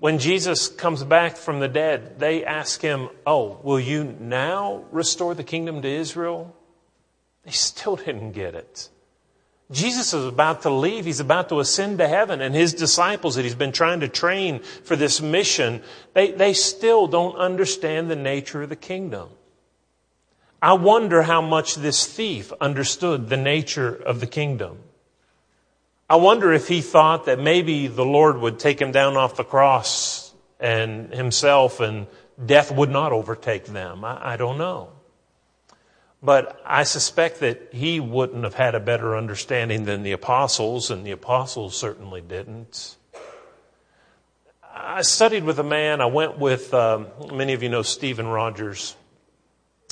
when 0.01 0.17
Jesus 0.17 0.67
comes 0.67 1.03
back 1.03 1.38
from 1.38 1.60
the 1.60 1.67
dead, 1.67 2.17
they 2.17 2.43
ask 2.43 2.81
him, 2.81 3.10
Oh, 3.24 3.60
will 3.62 3.79
you 3.79 4.03
now 4.20 4.84
restore 4.89 5.36
the 5.36 5.43
kingdom 5.43 5.84
to 5.84 5.88
Israel? 5.88 6.55
They 7.46 7.51
still 7.51 7.98
didn't 7.98 8.31
get 8.31 8.55
it. 8.55 8.89
Jesus 9.70 10.12
is 10.15 10.25
about 10.25 10.63
to 10.63 10.72
leave. 10.72 11.05
He's 11.05 11.20
about 11.20 11.50
to 11.50 11.60
ascend 11.60 12.00
to 12.00 12.08
heaven. 12.08 12.41
And 12.41 12.55
his 12.55 12.74
disciples 12.74 13.36
that 13.36 13.43
he's 13.43 13.53
been 13.53 13.72
trying 13.72 14.00
to 14.00 14.08
train 14.08 14.62
for 14.62 14.96
this 14.96 15.22
mission, 15.22 15.84
they, 16.15 16.31
they 16.31 16.53
still 16.53 17.05
don't 17.05 17.36
understand 17.36 18.10
the 18.10 18.15
nature 18.15 18.63
of 18.63 18.70
the 18.70 18.75
kingdom. 18.75 19.29
I 20.63 20.74
wonder 20.74 21.22
how 21.22 21.43
much 21.43 21.75
this 21.75 22.08
thief 22.08 22.51
understood 22.60 23.29
the 23.29 23.38
nature 23.38 23.93
of 23.93 24.20
the 24.20 24.25
kingdom. 24.25 24.79
I 26.11 26.15
wonder 26.15 26.51
if 26.51 26.67
he 26.67 26.81
thought 26.81 27.27
that 27.27 27.39
maybe 27.39 27.87
the 27.87 28.03
Lord 28.03 28.37
would 28.37 28.59
take 28.59 28.81
him 28.81 28.91
down 28.91 29.15
off 29.15 29.37
the 29.37 29.45
cross 29.45 30.33
and 30.59 31.13
himself 31.13 31.79
and 31.79 32.05
death 32.45 32.69
would 32.69 32.89
not 32.89 33.13
overtake 33.13 33.63
them. 33.63 34.03
I, 34.03 34.33
I 34.33 34.35
don't 34.35 34.57
know. 34.57 34.89
But 36.21 36.61
I 36.65 36.83
suspect 36.83 37.39
that 37.39 37.69
he 37.71 38.01
wouldn't 38.01 38.43
have 38.43 38.55
had 38.55 38.75
a 38.75 38.79
better 38.81 39.15
understanding 39.15 39.85
than 39.85 40.03
the 40.03 40.11
apostles, 40.11 40.91
and 40.91 41.05
the 41.05 41.11
apostles 41.11 41.77
certainly 41.77 42.19
didn't. 42.19 42.97
I 44.69 45.03
studied 45.03 45.45
with 45.45 45.59
a 45.59 45.63
man. 45.63 46.01
I 46.01 46.07
went 46.07 46.37
with, 46.37 46.73
um, 46.73 47.07
many 47.33 47.53
of 47.53 47.63
you 47.63 47.69
know 47.69 47.83
Stephen 47.83 48.27
Rogers. 48.27 48.97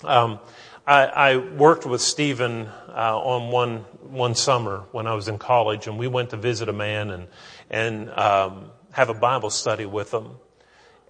Um, 0.04 0.42
I, 0.86 1.06
I, 1.06 1.38
worked 1.38 1.86
with 1.86 2.02
Stephen 2.02 2.68
uh, 2.90 3.18
on 3.18 3.52
one 3.52 3.78
one 4.02 4.36
summer 4.36 4.86
when 4.92 5.08
I 5.08 5.14
was 5.14 5.28
in 5.28 5.38
college, 5.38 5.88
and 5.88 5.98
we 5.98 6.08
went 6.08 6.32
to 6.32 6.38
visit 6.38 6.70
a 6.70 6.74
man 6.74 7.10
and 7.10 7.28
and 7.70 8.10
um, 8.12 8.72
have 8.92 9.10
a 9.10 9.14
Bible 9.14 9.50
study 9.50 9.86
with 9.86 10.14
him. 10.14 10.38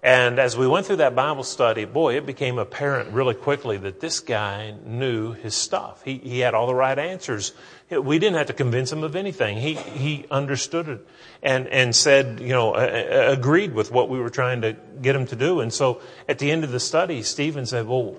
And 0.02 0.38
as 0.38 0.56
we 0.56 0.66
went 0.66 0.86
through 0.86 0.96
that 0.96 1.14
Bible 1.14 1.44
study, 1.44 1.84
boy, 1.84 2.16
it 2.16 2.24
became 2.24 2.58
apparent 2.58 3.12
really 3.12 3.34
quickly 3.34 3.76
that 3.76 4.00
this 4.00 4.20
guy 4.20 4.74
knew 4.86 5.32
his 5.32 5.54
stuff. 5.54 6.02
He 6.02 6.16
he 6.16 6.38
had 6.40 6.54
all 6.54 6.66
the 6.66 6.74
right 6.74 6.98
answers. 6.98 7.52
We 7.90 8.18
didn't 8.18 8.36
have 8.36 8.46
to 8.46 8.54
convince 8.54 8.90
him 8.90 9.04
of 9.04 9.14
anything. 9.14 9.58
He 9.58 9.74
he 9.74 10.24
understood 10.30 10.88
it 10.88 11.06
and 11.42 11.68
and 11.68 11.94
said, 11.94 12.40
you 12.40 12.48
know, 12.48 12.74
agreed 12.74 13.74
with 13.74 13.90
what 13.92 14.08
we 14.08 14.18
were 14.18 14.30
trying 14.30 14.62
to 14.62 14.74
get 15.02 15.14
him 15.14 15.26
to 15.26 15.36
do. 15.36 15.60
And 15.60 15.70
so 15.70 16.00
at 16.26 16.38
the 16.38 16.50
end 16.50 16.64
of 16.64 16.72
the 16.72 16.80
study, 16.80 17.22
Stephen 17.22 17.66
said, 17.66 17.86
"Well, 17.86 18.16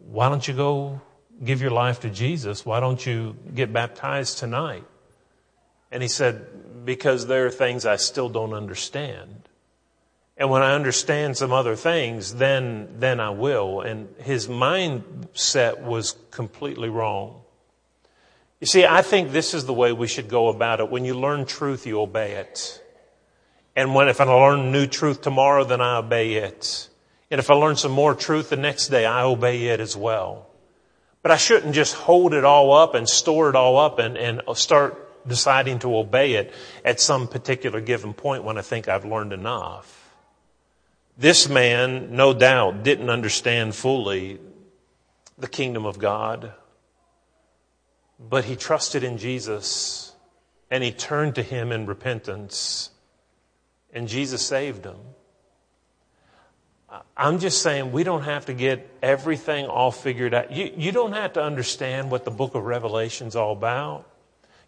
why 0.00 0.28
don't 0.28 0.46
you 0.46 0.54
go 0.54 1.00
give 1.44 1.60
your 1.60 1.70
life 1.70 2.00
to 2.00 2.10
Jesus? 2.10 2.64
Why 2.64 2.80
don't 2.80 3.04
you 3.04 3.36
get 3.54 3.72
baptized 3.72 4.38
tonight? 4.38 4.84
And 5.90 6.02
he 6.02 6.08
said, 6.08 6.84
because 6.84 7.26
there 7.26 7.46
are 7.46 7.50
things 7.50 7.84
I 7.84 7.96
still 7.96 8.28
don't 8.28 8.54
understand. 8.54 9.48
And 10.36 10.50
when 10.50 10.62
I 10.62 10.74
understand 10.74 11.36
some 11.36 11.52
other 11.52 11.76
things, 11.76 12.34
then, 12.34 12.88
then 12.98 13.20
I 13.20 13.30
will. 13.30 13.82
And 13.82 14.08
his 14.18 14.48
mindset 14.48 15.82
was 15.82 16.16
completely 16.30 16.88
wrong. 16.88 17.42
You 18.60 18.66
see, 18.66 18.86
I 18.86 19.02
think 19.02 19.32
this 19.32 19.54
is 19.54 19.66
the 19.66 19.72
way 19.72 19.92
we 19.92 20.06
should 20.06 20.28
go 20.28 20.48
about 20.48 20.80
it. 20.80 20.90
When 20.90 21.04
you 21.04 21.14
learn 21.14 21.46
truth, 21.46 21.86
you 21.86 22.00
obey 22.00 22.32
it. 22.32 22.82
And 23.74 23.94
when, 23.94 24.08
if 24.08 24.20
I 24.20 24.24
learn 24.24 24.72
new 24.72 24.86
truth 24.86 25.20
tomorrow, 25.20 25.64
then 25.64 25.80
I 25.80 25.96
obey 25.98 26.34
it. 26.34 26.88
And 27.30 27.38
if 27.38 27.50
I 27.50 27.54
learn 27.54 27.76
some 27.76 27.92
more 27.92 28.14
truth 28.14 28.50
the 28.50 28.56
next 28.56 28.88
day, 28.88 29.04
I 29.04 29.24
obey 29.24 29.66
it 29.66 29.80
as 29.80 29.96
well. 29.96 30.48
But 31.22 31.30
I 31.30 31.36
shouldn't 31.36 31.74
just 31.74 31.94
hold 31.94 32.34
it 32.34 32.44
all 32.44 32.72
up 32.72 32.94
and 32.94 33.08
store 33.08 33.48
it 33.48 33.56
all 33.56 33.78
up 33.78 33.98
and, 33.98 34.16
and 34.16 34.42
start 34.54 35.26
deciding 35.26 35.78
to 35.80 35.96
obey 35.96 36.34
it 36.34 36.52
at 36.84 37.00
some 37.00 37.28
particular 37.28 37.80
given 37.80 38.12
point 38.12 38.42
when 38.42 38.58
I 38.58 38.62
think 38.62 38.88
I've 38.88 39.04
learned 39.04 39.32
enough. 39.32 40.10
This 41.16 41.48
man, 41.48 42.16
no 42.16 42.32
doubt, 42.34 42.82
didn't 42.82 43.10
understand 43.10 43.74
fully 43.74 44.40
the 45.38 45.46
kingdom 45.46 45.86
of 45.86 45.98
God, 45.98 46.52
but 48.18 48.44
he 48.44 48.56
trusted 48.56 49.04
in 49.04 49.18
Jesus 49.18 50.12
and 50.70 50.82
he 50.82 50.90
turned 50.90 51.36
to 51.36 51.42
him 51.42 51.70
in 51.70 51.86
repentance 51.86 52.90
and 53.92 54.08
Jesus 54.08 54.44
saved 54.44 54.84
him. 54.84 54.96
I'm 57.16 57.38
just 57.38 57.62
saying 57.62 57.92
we 57.92 58.04
don't 58.04 58.22
have 58.22 58.46
to 58.46 58.54
get 58.54 58.86
everything 59.02 59.66
all 59.66 59.90
figured 59.90 60.34
out. 60.34 60.52
You, 60.52 60.72
you 60.76 60.92
don't 60.92 61.12
have 61.12 61.34
to 61.34 61.42
understand 61.42 62.10
what 62.10 62.24
the 62.24 62.30
book 62.30 62.54
of 62.54 62.64
Revelation's 62.64 63.34
all 63.34 63.52
about. 63.52 64.06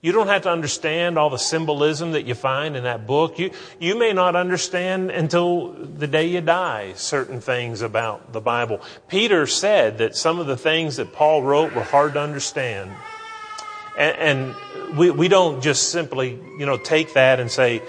You 0.00 0.12
don't 0.12 0.26
have 0.26 0.42
to 0.42 0.50
understand 0.50 1.18
all 1.18 1.30
the 1.30 1.38
symbolism 1.38 2.12
that 2.12 2.26
you 2.26 2.34
find 2.34 2.76
in 2.76 2.84
that 2.84 3.06
book. 3.06 3.38
You, 3.38 3.52
you 3.80 3.98
may 3.98 4.12
not 4.12 4.36
understand 4.36 5.10
until 5.10 5.72
the 5.72 6.06
day 6.06 6.26
you 6.26 6.42
die 6.42 6.92
certain 6.94 7.40
things 7.40 7.80
about 7.80 8.32
the 8.32 8.40
Bible. 8.40 8.82
Peter 9.08 9.46
said 9.46 9.98
that 9.98 10.14
some 10.14 10.38
of 10.38 10.46
the 10.46 10.58
things 10.58 10.96
that 10.96 11.14
Paul 11.14 11.42
wrote 11.42 11.74
were 11.74 11.82
hard 11.82 12.14
to 12.14 12.20
understand. 12.20 12.90
And, 13.96 14.16
and 14.18 14.98
we, 14.98 15.10
we 15.10 15.28
don't 15.28 15.62
just 15.62 15.90
simply, 15.90 16.38
you 16.58 16.66
know, 16.66 16.76
take 16.76 17.14
that 17.14 17.40
and 17.40 17.50
say, 17.50 17.82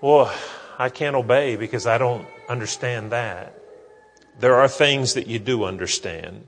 well, 0.00 0.32
I 0.78 0.90
can't 0.90 1.16
obey 1.16 1.56
because 1.56 1.88
I 1.88 1.98
don't 1.98 2.24
understand 2.52 3.10
that. 3.10 3.58
There 4.38 4.54
are 4.54 4.68
things 4.68 5.14
that 5.14 5.26
you 5.26 5.38
do 5.38 5.64
understand, 5.64 6.46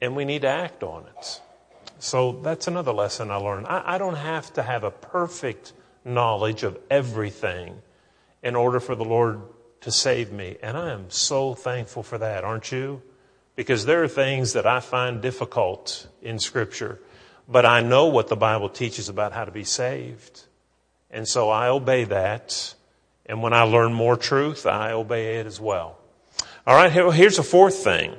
and 0.00 0.14
we 0.14 0.24
need 0.24 0.42
to 0.42 0.48
act 0.48 0.82
on 0.82 1.06
it. 1.06 1.40
So 1.98 2.40
that's 2.42 2.66
another 2.66 2.92
lesson 2.92 3.30
I 3.30 3.36
learned. 3.36 3.66
I, 3.66 3.94
I 3.94 3.98
don't 3.98 4.16
have 4.16 4.52
to 4.54 4.62
have 4.62 4.84
a 4.84 4.90
perfect 4.90 5.72
knowledge 6.04 6.62
of 6.62 6.78
everything 6.90 7.80
in 8.42 8.56
order 8.56 8.80
for 8.80 8.94
the 8.94 9.04
Lord 9.04 9.40
to 9.82 9.90
save 9.90 10.32
me. 10.32 10.56
And 10.62 10.76
I 10.76 10.92
am 10.92 11.10
so 11.10 11.54
thankful 11.54 12.02
for 12.02 12.18
that, 12.18 12.44
aren't 12.44 12.72
you? 12.72 13.02
Because 13.54 13.84
there 13.84 14.02
are 14.02 14.08
things 14.08 14.54
that 14.54 14.66
I 14.66 14.80
find 14.80 15.20
difficult 15.20 16.08
in 16.22 16.38
Scripture, 16.38 16.98
but 17.48 17.66
I 17.66 17.82
know 17.82 18.06
what 18.06 18.28
the 18.28 18.36
Bible 18.36 18.68
teaches 18.68 19.08
about 19.08 19.32
how 19.32 19.44
to 19.44 19.50
be 19.50 19.64
saved. 19.64 20.44
And 21.10 21.28
so 21.28 21.50
I 21.50 21.68
obey 21.68 22.04
that 22.04 22.74
and 23.32 23.42
when 23.42 23.54
I 23.54 23.62
learn 23.62 23.94
more 23.94 24.14
truth, 24.18 24.66
I 24.66 24.92
obey 24.92 25.36
it 25.38 25.46
as 25.46 25.58
well. 25.58 25.96
All 26.66 26.76
right, 26.76 26.92
here's 26.92 27.38
a 27.38 27.42
fourth 27.42 27.76
thing. 27.76 28.14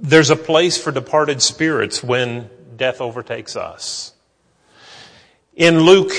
There's 0.00 0.30
a 0.30 0.36
place 0.36 0.76
for 0.76 0.90
departed 0.90 1.40
spirits 1.40 2.02
when 2.02 2.50
death 2.76 3.00
overtakes 3.00 3.54
us. 3.54 4.12
In 5.54 5.78
Luke 5.78 6.10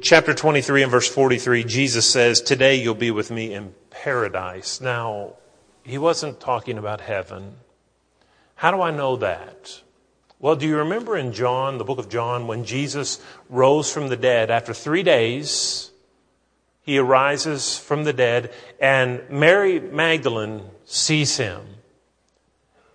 chapter 0.00 0.32
23 0.32 0.84
and 0.84 0.92
verse 0.92 1.08
43, 1.08 1.64
Jesus 1.64 2.08
says, 2.08 2.40
Today 2.40 2.76
you'll 2.76 2.94
be 2.94 3.10
with 3.10 3.32
me 3.32 3.52
in 3.52 3.74
paradise. 3.90 4.80
Now, 4.80 5.32
he 5.82 5.98
wasn't 5.98 6.38
talking 6.38 6.78
about 6.78 7.00
heaven. 7.00 7.56
How 8.54 8.70
do 8.70 8.80
I 8.80 8.92
know 8.92 9.16
that? 9.16 9.82
Well, 10.38 10.54
do 10.54 10.68
you 10.68 10.76
remember 10.76 11.16
in 11.16 11.32
John, 11.32 11.78
the 11.78 11.84
book 11.84 11.98
of 11.98 12.08
John, 12.08 12.46
when 12.46 12.64
Jesus 12.64 13.20
rose 13.48 13.92
from 13.92 14.06
the 14.06 14.16
dead 14.16 14.52
after 14.52 14.72
three 14.72 15.02
days? 15.02 15.89
He 16.90 16.98
arises 16.98 17.78
from 17.78 18.02
the 18.02 18.12
dead, 18.12 18.52
and 18.80 19.22
Mary 19.30 19.78
Magdalene 19.78 20.64
sees 20.86 21.36
him. 21.36 21.60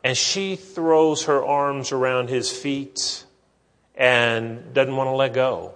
And 0.04 0.18
she 0.18 0.58
throws 0.58 1.24
her 1.28 1.46
arms 1.46 1.94
around 1.94 2.28
his 2.28 2.52
feet 2.52 3.24
and 3.96 4.74
doesn't 4.74 4.98
want 4.98 5.08
to 5.08 5.12
let 5.16 5.34
go. 5.34 5.76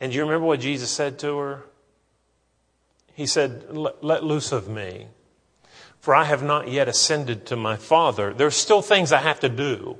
And 0.00 0.10
do 0.10 0.18
you 0.18 0.24
remember 0.24 0.48
what 0.48 0.58
Jesus 0.58 0.90
said 0.90 1.20
to 1.20 1.38
her? 1.38 1.62
He 3.14 3.26
said, 3.26 3.66
Let 3.70 4.24
loose 4.24 4.50
of 4.50 4.68
me, 4.68 5.06
for 6.00 6.12
I 6.12 6.24
have 6.24 6.42
not 6.42 6.66
yet 6.66 6.88
ascended 6.88 7.46
to 7.46 7.56
my 7.56 7.76
Father. 7.76 8.34
There 8.34 8.48
are 8.48 8.50
still 8.50 8.82
things 8.82 9.12
I 9.12 9.20
have 9.20 9.38
to 9.40 9.48
do. 9.48 9.96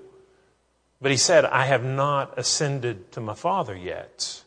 But 1.01 1.13
he 1.13 1.17
said, 1.17 1.45
I 1.45 1.67
have 1.67 1.85
not 1.85 2.37
ascended 2.37 3.13
to 3.13 3.21
my 3.21 3.35
Father 3.35 3.77
yet. 3.77 4.43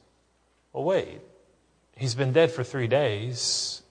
Well, 0.73 0.83
wait. 0.83 1.21
He's 1.99 2.15
been 2.15 2.31
dead 2.31 2.49
for 2.49 2.63
three 2.63 2.87
days. 2.87 3.81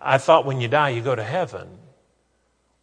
I 0.00 0.16
thought 0.16 0.46
when 0.46 0.62
you 0.62 0.68
die, 0.68 0.88
you 0.88 1.02
go 1.02 1.14
to 1.14 1.22
heaven. 1.22 1.68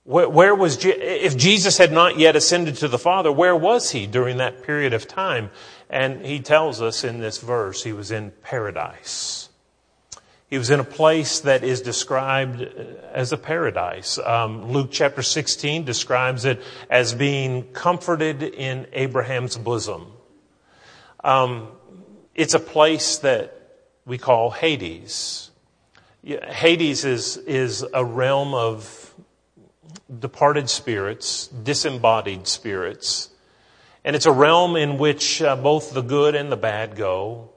Where, 0.03 0.29
where 0.29 0.53
was, 0.53 0.77
Je- 0.77 0.91
if 0.91 1.35
Jesus 1.35 1.79
had 1.79 1.91
not 1.91 2.19
yet 2.19 2.35
ascended 2.35 2.75
to 2.77 2.87
the 2.87 2.99
Father, 2.99 3.31
where 3.31 3.55
was 3.55 3.89
he 3.89 4.05
during 4.05 4.37
that 4.37 4.61
period 4.61 4.93
of 4.93 5.07
time? 5.07 5.49
And 5.89 6.23
he 6.23 6.39
tells 6.39 6.83
us 6.83 7.03
in 7.03 7.19
this 7.19 7.39
verse, 7.39 7.83
he 7.83 7.93
was 7.93 8.11
in 8.11 8.29
paradise. 8.43 9.49
He 10.51 10.59
was 10.59 10.69
in 10.69 10.79
a 10.79 10.83
place 10.83 11.39
that 11.39 11.63
is 11.63 11.81
described 11.81 12.61
as 12.61 13.31
a 13.31 13.37
paradise. 13.37 14.19
Um, 14.19 14.71
Luke 14.71 14.89
chapter 14.91 15.23
16 15.23 15.83
describes 15.83 16.45
it 16.45 16.61
as 16.91 17.15
being 17.15 17.63
comforted 17.73 18.43
in 18.43 18.85
Abraham's 18.93 19.57
bosom. 19.57 20.11
Um, 21.23 21.69
it's 22.35 22.53
a 22.53 22.59
place 22.59 23.17
that 23.19 23.54
we 24.05 24.17
call 24.17 24.51
Hades. 24.51 25.51
Hades 26.23 27.05
is, 27.05 27.37
is 27.37 27.85
a 27.93 28.03
realm 28.03 28.53
of 28.53 29.13
departed 30.19 30.69
spirits, 30.69 31.47
disembodied 31.47 32.47
spirits. 32.47 33.29
And 34.03 34.15
it's 34.15 34.25
a 34.25 34.31
realm 34.31 34.75
in 34.75 34.97
which 34.97 35.41
uh, 35.41 35.55
both 35.55 35.93
the 35.93 36.01
good 36.01 36.35
and 36.35 36.51
the 36.51 36.57
bad 36.57 36.95
go. 36.95 37.49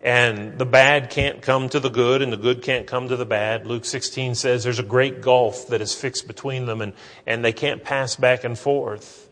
And 0.00 0.58
the 0.58 0.64
bad 0.64 1.10
can't 1.10 1.42
come 1.42 1.68
to 1.68 1.80
the 1.80 1.90
good 1.90 2.22
and 2.22 2.32
the 2.32 2.38
good 2.38 2.62
can't 2.62 2.86
come 2.86 3.08
to 3.08 3.16
the 3.16 3.26
bad. 3.26 3.66
Luke 3.66 3.84
16 3.84 4.34
says 4.34 4.64
there's 4.64 4.78
a 4.78 4.84
great 4.84 5.20
gulf 5.20 5.68
that 5.68 5.80
is 5.82 5.94
fixed 5.94 6.26
between 6.26 6.66
them 6.66 6.80
and, 6.80 6.94
and 7.26 7.44
they 7.44 7.52
can't 7.52 7.84
pass 7.84 8.16
back 8.16 8.44
and 8.44 8.58
forth. 8.58 9.28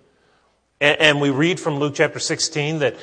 And, 0.80 1.20
we 1.20 1.30
read 1.30 1.58
from 1.58 1.80
Luke 1.80 1.94
chapter 1.96 2.20
16 2.20 2.78
that 2.78 2.94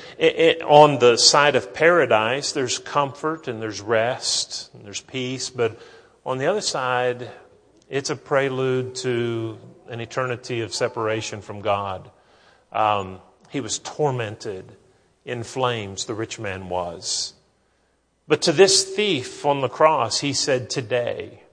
on 0.64 1.00
the 1.00 1.18
side 1.18 1.58
of 1.58 1.74
paradise, 1.74 2.54
there's 2.54 2.80
comfort 2.80 3.50
and 3.50 3.62
there's 3.62 3.82
rest 3.82 4.70
and 4.74 4.86
there's 4.86 5.02
peace. 5.02 5.50
But 5.50 5.78
on 6.26 6.38
the 6.38 6.46
other 6.46 6.62
side, 6.62 7.30
it's 7.90 8.10
a 8.10 8.16
prelude 8.16 8.96
to 8.96 9.58
an 9.90 10.00
eternity 10.00 10.62
of 10.62 10.74
separation 10.74 11.42
from 11.42 11.60
God. 11.60 12.10
Um, 12.72 13.20
he 13.50 13.60
was 13.60 13.80
tormented 13.80 14.78
in 15.26 15.44
flames, 15.44 16.06
the 16.06 16.14
rich 16.14 16.40
man 16.40 16.70
was. 16.70 17.34
But 18.26 18.42
to 18.44 18.54
this 18.54 18.84
thief 18.84 19.46
on 19.46 19.60
the 19.60 19.70
cross, 19.70 20.22
he 20.22 20.32
said, 20.32 20.70
Today, 20.70 21.44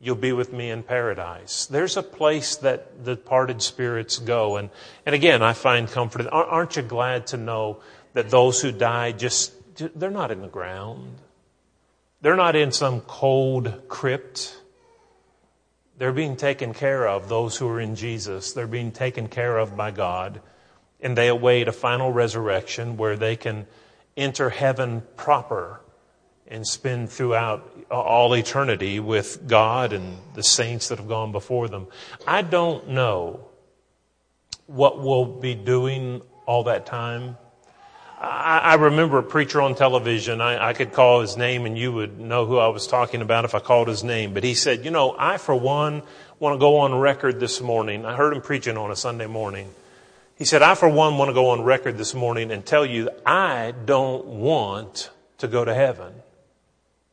you'll 0.00 0.16
be 0.16 0.32
with 0.32 0.52
me 0.52 0.70
in 0.70 0.82
paradise. 0.82 1.66
There's 1.66 1.96
a 1.96 2.02
place 2.02 2.56
that 2.56 3.04
the 3.04 3.16
departed 3.16 3.62
spirits 3.62 4.18
go. 4.18 4.56
And, 4.56 4.70
and 5.06 5.14
again, 5.14 5.42
I 5.42 5.52
find 5.52 5.88
comfort. 5.88 6.26
Aren't 6.30 6.76
you 6.76 6.82
glad 6.82 7.28
to 7.28 7.36
know 7.36 7.80
that 8.12 8.30
those 8.30 8.60
who 8.60 8.72
die 8.72 9.12
just, 9.12 9.52
they're 9.98 10.10
not 10.10 10.30
in 10.30 10.42
the 10.42 10.48
ground? 10.48 11.16
They're 12.20 12.36
not 12.36 12.56
in 12.56 12.72
some 12.72 13.00
cold 13.02 13.88
crypt. 13.88 14.60
They're 15.98 16.12
being 16.12 16.36
taken 16.36 16.74
care 16.74 17.08
of, 17.08 17.28
those 17.28 17.56
who 17.56 17.68
are 17.68 17.80
in 17.80 17.94
Jesus. 17.94 18.52
They're 18.52 18.66
being 18.66 18.92
taken 18.92 19.28
care 19.28 19.56
of 19.56 19.76
by 19.76 19.92
God. 19.92 20.42
And 21.00 21.16
they 21.16 21.28
await 21.28 21.68
a 21.68 21.72
final 21.72 22.12
resurrection 22.12 22.96
where 22.96 23.16
they 23.16 23.36
can 23.36 23.66
enter 24.16 24.50
heaven 24.50 25.02
proper 25.16 25.80
and 26.48 26.66
spend 26.66 27.10
throughout 27.10 27.86
all 27.90 28.34
eternity 28.34 29.00
with 29.00 29.46
God 29.46 29.92
and 29.92 30.18
the 30.34 30.42
saints 30.42 30.88
that 30.88 30.98
have 30.98 31.08
gone 31.08 31.32
before 31.32 31.68
them. 31.68 31.86
I 32.26 32.42
don't 32.42 32.88
know 32.88 33.40
what 34.66 35.00
we'll 35.00 35.26
be 35.26 35.54
doing 35.54 36.22
all 36.46 36.64
that 36.64 36.86
time. 36.86 37.36
I, 38.18 38.58
I 38.58 38.74
remember 38.74 39.18
a 39.18 39.22
preacher 39.22 39.60
on 39.60 39.74
television. 39.74 40.40
I, 40.40 40.68
I 40.68 40.72
could 40.72 40.92
call 40.92 41.20
his 41.20 41.36
name 41.36 41.66
and 41.66 41.76
you 41.76 41.92
would 41.92 42.18
know 42.18 42.46
who 42.46 42.58
I 42.58 42.68
was 42.68 42.86
talking 42.86 43.20
about 43.20 43.44
if 43.44 43.54
I 43.54 43.60
called 43.60 43.88
his 43.88 44.02
name. 44.02 44.32
But 44.32 44.42
he 44.42 44.54
said, 44.54 44.84
you 44.84 44.90
know, 44.90 45.14
I 45.18 45.36
for 45.36 45.54
one 45.54 46.02
want 46.38 46.54
to 46.54 46.58
go 46.58 46.78
on 46.78 46.94
record 46.94 47.40
this 47.40 47.60
morning. 47.60 48.04
I 48.04 48.14
heard 48.14 48.32
him 48.32 48.40
preaching 48.40 48.76
on 48.76 48.90
a 48.90 48.96
Sunday 48.96 49.26
morning. 49.26 49.68
He 50.36 50.44
said, 50.44 50.62
I 50.62 50.74
for 50.74 50.88
one 50.88 51.16
want 51.16 51.30
to 51.30 51.34
go 51.34 51.50
on 51.50 51.62
record 51.62 51.96
this 51.96 52.14
morning 52.14 52.50
and 52.50 52.64
tell 52.64 52.84
you 52.84 53.08
I 53.24 53.72
don't 53.84 54.24
want 54.26 55.10
to 55.38 55.48
go 55.48 55.64
to 55.64 55.74
heaven. 55.74 56.12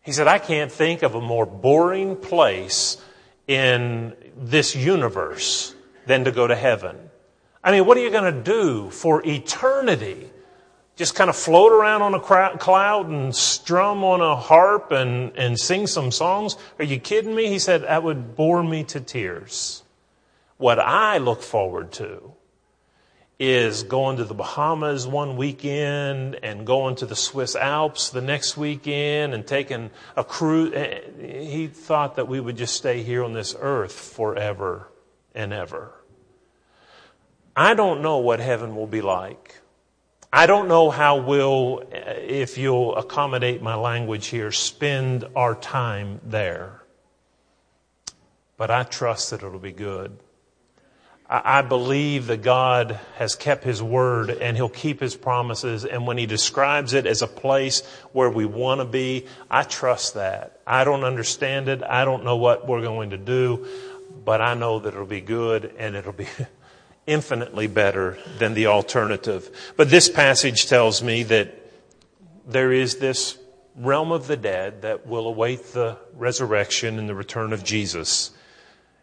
He 0.03 0.11
said, 0.11 0.27
I 0.27 0.37
can't 0.37 0.71
think 0.71 1.01
of 1.01 1.15
a 1.15 1.21
more 1.21 1.45
boring 1.45 2.17
place 2.17 2.97
in 3.47 4.13
this 4.37 4.75
universe 4.75 5.73
than 6.05 6.25
to 6.25 6.31
go 6.31 6.45
to 6.45 6.55
heaven. 6.55 7.09
I 7.63 7.71
mean, 7.71 7.85
what 7.85 7.97
are 7.97 8.01
you 8.01 8.11
going 8.11 8.33
to 8.33 8.41
do 8.43 8.89
for 8.89 9.25
eternity? 9.25 10.29
Just 10.97 11.15
kind 11.15 11.29
of 11.29 11.35
float 11.37 11.71
around 11.71 12.01
on 12.01 12.13
a 12.13 12.19
cloud 12.19 13.09
and 13.09 13.33
strum 13.33 14.03
on 14.03 14.19
a 14.19 14.35
harp 14.35 14.91
and, 14.91 15.31
and 15.37 15.57
sing 15.57 15.87
some 15.87 16.11
songs? 16.11 16.57
Are 16.77 16.85
you 16.85 16.99
kidding 16.99 17.33
me? 17.33 17.47
He 17.47 17.57
said, 17.57 17.83
that 17.83 18.03
would 18.03 18.35
bore 18.35 18.61
me 18.61 18.83
to 18.85 18.99
tears. 18.99 19.83
What 20.57 20.79
I 20.79 21.17
look 21.17 21.41
forward 21.41 21.93
to 21.93 22.33
is 23.45 23.83
going 23.83 24.15
to 24.15 24.23
the 24.23 24.33
Bahamas 24.33 25.05
one 25.05 25.35
weekend 25.35 26.39
and 26.41 26.65
going 26.65 26.95
to 26.95 27.05
the 27.05 27.15
Swiss 27.15 27.57
Alps 27.57 28.09
the 28.09 28.21
next 28.21 28.55
weekend 28.55 29.33
and 29.33 29.45
taking 29.45 29.91
a 30.15 30.23
cruise. 30.23 30.71
Eh, 30.73 31.01
eh, 31.21 31.41
he 31.41 31.67
thought 31.67 32.15
that 32.15 32.29
we 32.29 32.39
would 32.39 32.55
just 32.55 32.73
stay 32.73 33.03
here 33.03 33.21
on 33.21 33.33
this 33.33 33.53
earth 33.59 33.91
forever 33.91 34.87
and 35.35 35.51
ever. 35.51 35.91
I 37.53 37.73
don't 37.73 38.01
know 38.01 38.19
what 38.19 38.39
heaven 38.39 38.77
will 38.77 38.87
be 38.87 39.01
like. 39.01 39.59
I 40.31 40.45
don't 40.45 40.69
know 40.69 40.89
how 40.89 41.17
we'll, 41.17 41.83
eh, 41.91 42.13
if 42.21 42.57
you'll 42.57 42.95
accommodate 42.95 43.61
my 43.61 43.75
language 43.75 44.27
here, 44.27 44.53
spend 44.53 45.25
our 45.35 45.53
time 45.53 46.21
there. 46.23 46.81
But 48.55 48.71
I 48.71 48.83
trust 48.83 49.31
that 49.31 49.43
it'll 49.43 49.59
be 49.59 49.73
good. 49.73 50.17
I 51.35 51.63
believe 51.63 52.27
that 52.27 52.43
God 52.43 52.99
has 53.15 53.33
kept 53.33 53.63
His 53.63 53.81
word 53.81 54.29
and 54.29 54.55
He'll 54.55 54.69
keep 54.69 54.99
His 54.99 55.15
promises. 55.15 55.83
And 55.83 56.05
when 56.05 56.19
He 56.19 56.27
describes 56.27 56.93
it 56.93 57.07
as 57.07 57.23
a 57.23 57.27
place 57.27 57.81
where 58.11 58.29
we 58.29 58.45
want 58.45 58.81
to 58.81 58.85
be, 58.85 59.25
I 59.49 59.63
trust 59.63 60.13
that. 60.13 60.59
I 60.67 60.83
don't 60.83 61.03
understand 61.03 61.69
it. 61.69 61.81
I 61.81 62.05
don't 62.05 62.23
know 62.23 62.35
what 62.35 62.67
we're 62.67 62.83
going 62.83 63.09
to 63.09 63.17
do, 63.17 63.65
but 64.23 64.41
I 64.41 64.53
know 64.53 64.77
that 64.77 64.93
it'll 64.93 65.07
be 65.07 65.21
good 65.21 65.73
and 65.79 65.95
it'll 65.95 66.13
be 66.13 66.27
infinitely 67.07 67.65
better 67.65 68.19
than 68.37 68.53
the 68.53 68.67
alternative. 68.67 69.73
But 69.75 69.89
this 69.89 70.09
passage 70.09 70.67
tells 70.67 71.01
me 71.01 71.23
that 71.23 71.51
there 72.45 72.71
is 72.71 72.97
this 72.97 73.39
realm 73.75 74.11
of 74.11 74.27
the 74.27 74.37
dead 74.37 74.83
that 74.83 75.07
will 75.07 75.27
await 75.27 75.73
the 75.73 75.97
resurrection 76.15 76.99
and 76.99 77.09
the 77.09 77.15
return 77.15 77.53
of 77.53 77.63
Jesus. 77.63 78.29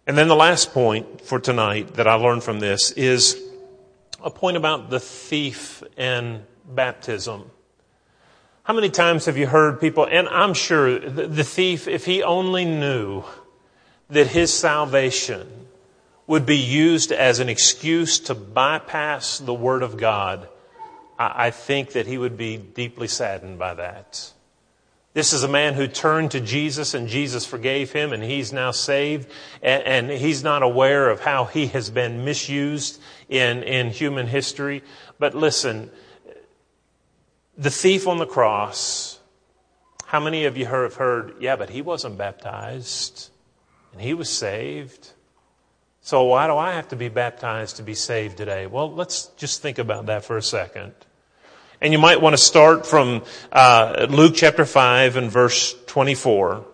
And 0.06 0.16
then 0.16 0.28
the 0.28 0.36
last 0.36 0.72
point 0.72 1.20
for 1.20 1.38
tonight 1.38 1.94
that 1.94 2.06
I 2.08 2.14
learned 2.14 2.42
from 2.42 2.60
this 2.60 2.90
is 2.92 3.40
a 4.22 4.30
point 4.30 4.56
about 4.56 4.90
the 4.90 5.00
thief 5.00 5.82
and 5.96 6.44
baptism. 6.66 7.50
How 8.62 8.74
many 8.74 8.90
times 8.90 9.26
have 9.26 9.36
you 9.36 9.46
heard 9.46 9.80
people, 9.80 10.06
and 10.10 10.28
I'm 10.28 10.54
sure 10.54 10.98
the 10.98 11.44
thief, 11.44 11.88
if 11.88 12.04
he 12.06 12.22
only 12.22 12.64
knew 12.64 13.24
that 14.08 14.28
his 14.28 14.52
salvation 14.52 15.48
would 16.26 16.46
be 16.46 16.58
used 16.58 17.10
as 17.10 17.40
an 17.40 17.48
excuse 17.48 18.20
to 18.20 18.34
bypass 18.34 19.38
the 19.38 19.54
Word 19.54 19.82
of 19.82 19.96
God, 19.96 20.48
I 21.18 21.50
think 21.50 21.92
that 21.92 22.06
he 22.06 22.16
would 22.16 22.36
be 22.36 22.56
deeply 22.56 23.08
saddened 23.08 23.58
by 23.58 23.74
that. 23.74 24.32
This 25.12 25.32
is 25.32 25.42
a 25.42 25.48
man 25.48 25.74
who 25.74 25.88
turned 25.88 26.30
to 26.32 26.40
Jesus 26.40 26.94
and 26.94 27.08
Jesus 27.08 27.44
forgave 27.44 27.90
him 27.90 28.12
and 28.12 28.22
he's 28.22 28.52
now 28.52 28.70
saved 28.70 29.28
and, 29.60 29.82
and, 29.82 30.10
he's 30.10 30.44
not 30.44 30.62
aware 30.62 31.10
of 31.10 31.20
how 31.20 31.46
he 31.46 31.66
has 31.68 31.90
been 31.90 32.24
misused 32.24 33.00
in, 33.28 33.64
in 33.64 33.90
human 33.90 34.28
history. 34.28 34.84
But 35.18 35.34
listen, 35.34 35.90
the 37.58 37.70
thief 37.70 38.06
on 38.06 38.18
the 38.18 38.26
cross, 38.26 39.18
how 40.06 40.20
many 40.20 40.44
of 40.44 40.56
you 40.56 40.66
have 40.66 40.94
heard, 40.94 41.34
yeah, 41.40 41.56
but 41.56 41.70
he 41.70 41.82
wasn't 41.82 42.16
baptized 42.16 43.30
and 43.92 44.00
he 44.00 44.14
was 44.14 44.28
saved. 44.28 45.10
So 46.02 46.22
why 46.22 46.46
do 46.46 46.56
I 46.56 46.72
have 46.72 46.88
to 46.88 46.96
be 46.96 47.08
baptized 47.08 47.76
to 47.76 47.82
be 47.82 47.94
saved 47.94 48.36
today? 48.36 48.68
Well, 48.68 48.92
let's 48.92 49.26
just 49.36 49.60
think 49.60 49.78
about 49.78 50.06
that 50.06 50.24
for 50.24 50.36
a 50.36 50.42
second. 50.42 50.94
And 51.82 51.94
you 51.94 51.98
might 51.98 52.20
want 52.20 52.34
to 52.34 52.42
start 52.42 52.86
from 52.86 53.22
uh, 53.50 54.06
Luke 54.10 54.34
chapter 54.36 54.66
5 54.66 55.16
and 55.16 55.30
verse 55.30 55.74
24. 55.86 56.66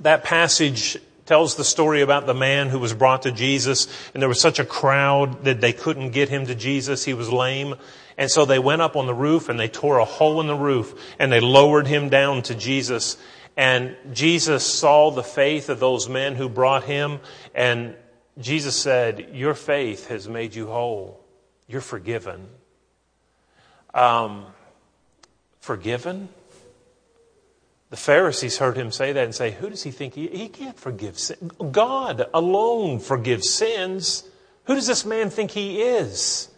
That 0.00 0.24
passage 0.24 0.96
tells 1.26 1.56
the 1.56 1.64
story 1.64 2.00
about 2.00 2.24
the 2.24 2.32
man 2.32 2.70
who 2.70 2.78
was 2.78 2.94
brought 2.94 3.22
to 3.22 3.30
Jesus, 3.30 3.88
and 4.14 4.22
there 4.22 4.28
was 4.28 4.40
such 4.40 4.58
a 4.58 4.64
crowd 4.64 5.44
that 5.44 5.60
they 5.60 5.74
couldn't 5.74 6.10
get 6.10 6.30
him 6.30 6.46
to 6.46 6.54
Jesus. 6.54 7.04
He 7.04 7.12
was 7.12 7.30
lame. 7.30 7.74
And 8.16 8.30
so 8.30 8.46
they 8.46 8.58
went 8.58 8.80
up 8.80 8.96
on 8.96 9.06
the 9.06 9.14
roof 9.14 9.50
and 9.50 9.60
they 9.60 9.68
tore 9.68 9.98
a 9.98 10.04
hole 10.04 10.40
in 10.40 10.46
the 10.46 10.54
roof 10.54 10.94
and 11.18 11.30
they 11.30 11.40
lowered 11.40 11.86
him 11.86 12.08
down 12.08 12.42
to 12.42 12.54
Jesus. 12.54 13.18
And 13.56 13.96
Jesus 14.12 14.64
saw 14.64 15.10
the 15.10 15.22
faith 15.22 15.68
of 15.68 15.78
those 15.78 16.08
men 16.08 16.36
who 16.36 16.48
brought 16.48 16.84
him, 16.84 17.20
and 17.54 17.94
Jesus 18.38 18.76
said, 18.76 19.30
Your 19.34 19.52
faith 19.52 20.08
has 20.08 20.26
made 20.26 20.54
you 20.54 20.68
whole. 20.68 21.22
You're 21.66 21.82
forgiven. 21.82 22.48
Um, 23.94 24.46
forgiven? 25.60 26.28
The 27.90 27.96
Pharisees 27.96 28.58
heard 28.58 28.76
him 28.76 28.92
say 28.92 29.12
that 29.12 29.24
and 29.24 29.34
say, 29.34 29.50
Who 29.50 29.68
does 29.68 29.82
he 29.82 29.90
think 29.90 30.14
he 30.14 30.28
He 30.28 30.48
can't 30.48 30.78
forgive 30.78 31.18
sin. 31.18 31.50
God 31.72 32.26
alone 32.32 33.00
forgives 33.00 33.50
sins. 33.50 34.24
Who 34.64 34.74
does 34.74 34.86
this 34.86 35.04
man 35.04 35.30
think 35.30 35.50
he 35.50 35.82
is? 35.82 36.48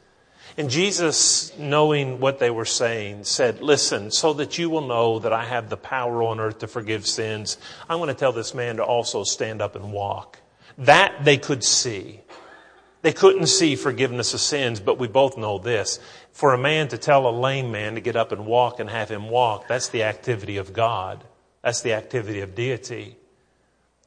And 0.59 0.69
Jesus, 0.69 1.57
knowing 1.57 2.21
what 2.21 2.39
they 2.39 2.51
were 2.51 2.67
saying, 2.67 3.25
said, 3.25 3.63
Listen, 3.63 4.11
so 4.11 4.35
that 4.35 4.59
you 4.59 4.69
will 4.69 4.87
know 4.87 5.19
that 5.21 5.33
I 5.33 5.47
have 5.47 5.71
the 5.71 5.79
power 5.79 6.23
on 6.23 6.41
earth 6.41 6.59
to 6.59 6.67
forgive 6.67 7.07
sins, 7.07 7.57
I'm 7.89 7.99
going 7.99 8.09
to 8.09 8.15
tell 8.15 8.33
this 8.33 8.53
man 8.53 8.77
to 8.77 8.85
also 8.85 9.25
stand 9.25 9.63
up 9.63 9.75
and 9.77 9.93
walk. 9.93 10.39
That 10.77 11.25
they 11.25 11.39
could 11.39 11.65
see. 11.65 12.21
They 13.03 13.13
couldn't 13.13 13.49
see 13.49 13.75
forgiveness 13.75 14.33
of 14.33 14.41
sins, 14.41 14.79
but 14.79 14.99
we 14.99 15.09
both 15.09 15.37
know 15.37 15.59
this. 15.59 15.99
For 16.31 16.55
a 16.55 16.59
man 16.59 16.89
to 16.89 16.99
tell 16.99 17.29
a 17.29 17.31
lame 17.31 17.73
man 17.73 17.97
to 17.97 18.01
get 18.01 18.17
up 18.17 18.31
and 18.31 18.47
walk 18.47 18.79
and 18.79 18.89
have 18.89 19.09
him 19.09 19.29
walk, 19.29 19.67
that's 19.67 19.89
the 19.89 20.05
activity 20.05 20.57
of 20.57 20.73
God. 20.73 21.25
That's 21.63 21.83
the 21.83 21.95
activity 21.95 22.41
of 22.41 22.55
deity. 22.55 23.17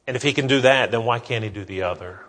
And 0.06 0.16
if 0.16 0.22
he 0.22 0.32
can 0.32 0.46
do 0.46 0.62
that, 0.62 0.90
then 0.90 1.04
why 1.04 1.18
can't 1.18 1.44
he 1.44 1.50
do 1.50 1.64
the 1.64 1.82
other? 1.82 2.20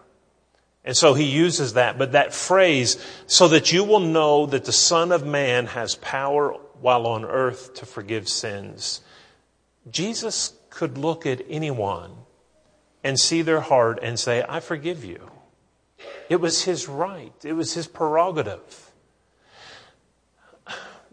And 0.84 0.96
so 0.96 1.14
he 1.14 1.26
uses 1.26 1.74
that, 1.74 1.98
but 1.98 2.14
that 2.14 2.34
phrase, 2.34 2.98
so 3.28 3.50
that 3.50 3.72
you 3.72 3.84
will 3.84 4.00
know 4.00 4.46
that 4.46 4.66
the 4.66 4.72
Son 4.72 5.12
of 5.12 5.26
Man 5.26 5.68
has 5.68 5.96
power 5.96 6.54
while 6.80 7.08
on 7.08 7.26
earth 7.26 7.74
to 7.76 7.86
forgive 7.86 8.30
sins. 8.30 9.02
Jesus 9.90 10.54
could 10.70 10.98
look 10.98 11.26
at 11.26 11.42
anyone 11.50 12.12
and 13.04 13.20
see 13.20 13.42
their 13.42 13.62
heart 13.62 14.00
and 14.02 14.20
say, 14.20 14.46
I 14.48 14.60
forgive 14.60 15.04
you. 15.04 15.30
It 16.30 16.42
was 16.42 16.64
his 16.64 16.88
right. 16.88 17.34
It 17.44 17.54
was 17.54 17.74
his 17.74 17.88
prerogative. 17.88 18.92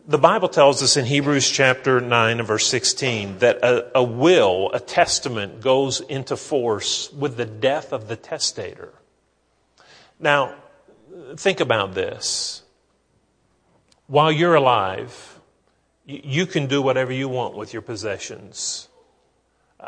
The 0.07 0.18
Bible 0.18 0.48
tells 0.48 0.83
us 0.83 0.98
in 0.98 1.07
Hebrews 1.07 1.50
chapter 1.50 1.98
9 1.98 2.38
and 2.38 2.46
verse 2.46 2.66
16 2.66 3.38
that 3.38 3.57
a, 3.64 3.98
a, 3.98 4.03
will, 4.03 4.70
a 4.74 4.81
testament, 4.81 5.62
goes 5.62 6.00
into 6.00 6.37
force 6.37 7.11
with 7.12 7.38
the 7.38 7.46
death 7.46 7.90
of 7.92 8.07
the 8.07 8.16
testator. 8.16 8.92
Now, 10.20 10.57
think 11.37 11.61
about 11.61 11.94
this. 11.94 12.62
While 14.07 14.31
you're 14.31 14.55
alive, 14.55 15.40
you 16.05 16.44
can 16.44 16.66
do 16.66 16.83
whatever 16.83 17.12
you 17.12 17.29
want 17.31 17.57
with 17.57 17.72
your 17.72 17.81
possessions. 17.81 18.88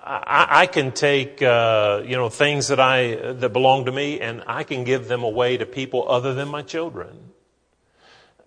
I, 0.05 0.47
I 0.63 0.67
can 0.67 0.93
take, 0.93 1.41
uh, 1.43 2.03
you 2.05 2.17
know, 2.17 2.29
things 2.29 2.69
that 2.69 2.81
I 2.81 3.33
that 3.33 3.53
belong 3.53 3.87
to 3.87 3.93
me, 3.93 4.21
and 4.21 4.43
I 4.47 4.63
can 4.63 4.85
give 4.85 5.09
them 5.09 5.23
away 5.23 5.57
to 5.57 5.67
people 5.67 6.09
other 6.09 6.35
than 6.35 6.49
my 6.49 6.63
children, 6.63 7.33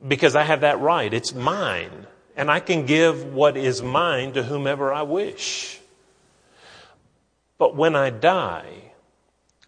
because 0.08 0.36
I 0.36 0.44
have 0.44 0.62
that 0.62 0.80
right. 0.80 1.14
It's 1.14 1.34
mine, 1.34 2.08
and 2.36 2.52
I 2.52 2.60
can 2.60 2.86
give 2.86 3.34
what 3.34 3.58
is 3.58 3.82
mine 3.82 4.34
to 4.34 4.44
whomever 4.44 4.94
I 4.94 5.02
wish. 5.02 5.80
But 7.58 7.76
when 7.76 7.96
I 7.96 8.10
die, 8.10 8.94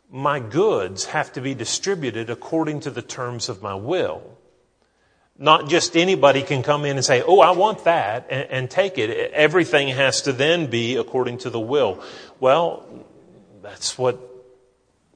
my 0.09 0.39
goods 0.39 1.05
have 1.05 1.33
to 1.33 1.41
be 1.41 1.53
distributed 1.53 2.29
according 2.29 2.81
to 2.81 2.91
the 2.91 3.01
terms 3.01 3.49
of 3.49 3.61
my 3.61 3.75
will. 3.75 4.37
Not 5.41 5.67
just 5.67 5.97
anybody 5.97 6.43
can 6.43 6.62
come 6.62 6.86
in 6.86 6.97
and 6.97 7.04
say, 7.04 7.23
oh, 7.23 7.39
I 7.39 7.49
want 7.51 7.86
that, 7.86 8.27
and, 8.30 8.47
and 8.51 8.69
take 8.69 8.99
it. 8.99 9.32
Everything 9.32 9.88
has 9.88 10.21
to 10.21 10.34
then 10.34 10.67
be 10.67 10.97
according 10.97 11.39
to 11.39 11.49
the 11.49 11.60
will. 11.60 12.04
Well, 12.39 12.86
that's 13.63 13.97
what 13.97 14.19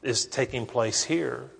is 0.01 0.25
taking 0.25 0.65
place 0.65 1.03
here. 1.03 1.51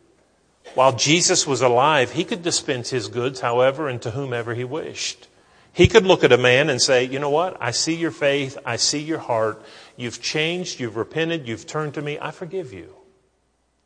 While 0.74 0.94
Jesus 0.94 1.46
was 1.46 1.62
alive, 1.62 2.14
he 2.14 2.24
could 2.24 2.42
dispense 2.42 2.90
his 2.90 3.08
goods 3.08 3.40
however 3.40 3.88
and 3.88 4.02
to 4.02 4.10
whomever 4.10 4.56
he 4.56 4.64
wished. 4.64 5.28
He 5.72 5.88
could 5.88 6.08
look 6.08 6.24
at 6.24 6.32
a 6.32 6.38
man 6.38 6.72
and 6.72 6.82
say, 6.82 7.04
you 7.04 7.20
know 7.20 7.30
what? 7.30 7.58
I 7.62 7.70
see 7.70 7.94
your 7.94 8.10
faith. 8.10 8.58
I 8.66 8.78
see 8.78 9.02
your 9.02 9.20
heart. 9.20 9.62
You've 9.96 10.24
changed. 10.24 10.80
You've 10.80 10.96
repented. 10.96 11.48
You've 11.48 11.68
turned 11.68 11.94
to 11.94 12.02
me. 12.02 12.18
I 12.20 12.32
forgive 12.32 12.74
you. 12.74 12.96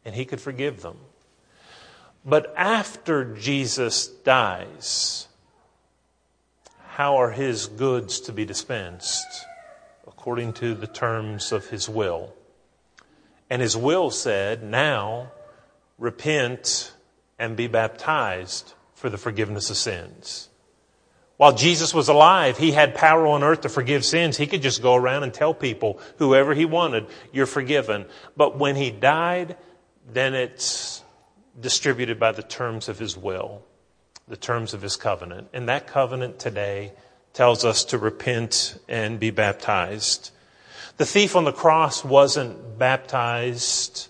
And 0.06 0.16
he 0.16 0.24
could 0.24 0.40
forgive 0.40 0.82
them. 0.82 1.00
But 2.26 2.54
after 2.58 3.34
Jesus 3.34 4.08
dies, 4.08 5.28
how 6.90 7.18
are 7.18 7.32
his 7.32 7.68
goods 7.68 8.20
to 8.22 8.34
be 8.34 8.46
dispensed? 8.46 9.26
According 10.06 10.54
to 10.54 10.74
the 10.74 10.88
terms 10.88 11.52
of 11.52 11.70
his 11.70 11.88
will. 11.88 12.34
And 13.50 13.62
his 13.62 13.78
will 13.78 14.12
said, 14.12 14.64
now 14.64 15.32
repent 15.98 16.94
and 17.40 17.56
be 17.56 17.68
baptized 17.68 18.74
for 18.96 19.10
the 19.10 19.18
forgiveness 19.18 19.70
of 19.70 19.78
sins. 19.78 20.50
While 21.38 21.54
Jesus 21.54 21.94
was 21.94 22.10
alive, 22.10 22.58
he 22.58 22.74
had 22.74 22.96
power 22.96 23.26
on 23.26 23.44
earth 23.44 23.62
to 23.62 23.70
forgive 23.70 24.04
sins. 24.04 24.36
He 24.36 24.46
could 24.46 24.62
just 24.62 24.82
go 24.82 24.94
around 24.94 25.24
and 25.24 25.34
tell 25.34 25.54
people, 25.54 26.02
whoever 26.18 26.54
he 26.54 26.66
wanted, 26.66 27.08
you're 27.32 27.46
forgiven. 27.46 28.06
But 28.36 28.58
when 28.58 28.76
he 28.76 28.92
died, 28.92 29.56
then 30.12 30.34
it's 30.34 30.89
distributed 31.60 32.20
by 32.20 32.32
the 32.32 32.44
terms 32.44 32.90
of 32.90 33.00
his 33.00 33.18
will, 33.18 33.64
the 34.28 34.38
terms 34.38 34.74
of 34.74 34.82
his 34.82 34.96
covenant. 34.96 35.50
And 35.54 35.70
that 35.70 35.88
covenant 35.88 36.40
today 36.40 36.94
tells 37.34 37.66
us 37.66 37.84
to 37.86 37.98
repent 37.98 38.80
and 38.88 39.20
be 39.20 39.32
baptized. 39.32 40.32
The 40.98 41.06
thief 41.06 41.36
on 41.36 41.46
the 41.46 41.54
cross 41.54 42.04
wasn't 42.04 42.78
baptized, 42.78 44.10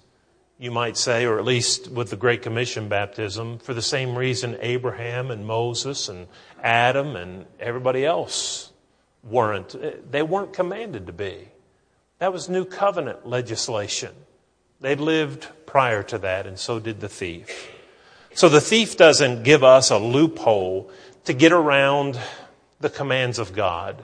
you 0.57 0.71
might 0.71 0.97
say, 0.97 1.25
or 1.25 1.37
at 1.37 1.45
least 1.45 1.89
with 1.89 2.09
the 2.09 2.15
Great 2.15 2.41
Commission 2.41 2.89
baptism, 2.89 3.59
for 3.59 3.73
the 3.73 3.81
same 3.81 4.17
reason 4.17 4.57
Abraham 4.61 5.31
and 5.31 5.45
Moses 5.45 6.09
and 6.09 6.27
Adam 6.63 7.15
and 7.15 7.45
everybody 7.59 8.05
else 8.05 8.71
weren't. 9.23 9.75
They 10.11 10.23
weren't 10.23 10.53
commanded 10.53 11.07
to 11.07 11.13
be. 11.13 11.49
That 12.19 12.33
was 12.33 12.49
new 12.49 12.65
covenant 12.65 13.27
legislation. 13.27 14.13
They 14.81 14.95
lived 14.95 15.47
prior 15.69 16.03
to 16.03 16.17
that, 16.17 16.47
and 16.47 16.57
so 16.57 16.79
did 16.79 16.99
the 16.99 17.09
thief. 17.09 17.71
So 18.33 18.49
the 18.49 18.61
thief 18.61 18.97
doesn't 18.97 19.43
give 19.43 19.63
us 19.63 19.91
a 19.91 19.97
loophole 19.97 20.89
to 21.25 21.33
get 21.33 21.51
around 21.51 22.19
the 22.79 22.89
commands 22.89 23.39
of 23.39 23.53
God. 23.53 24.03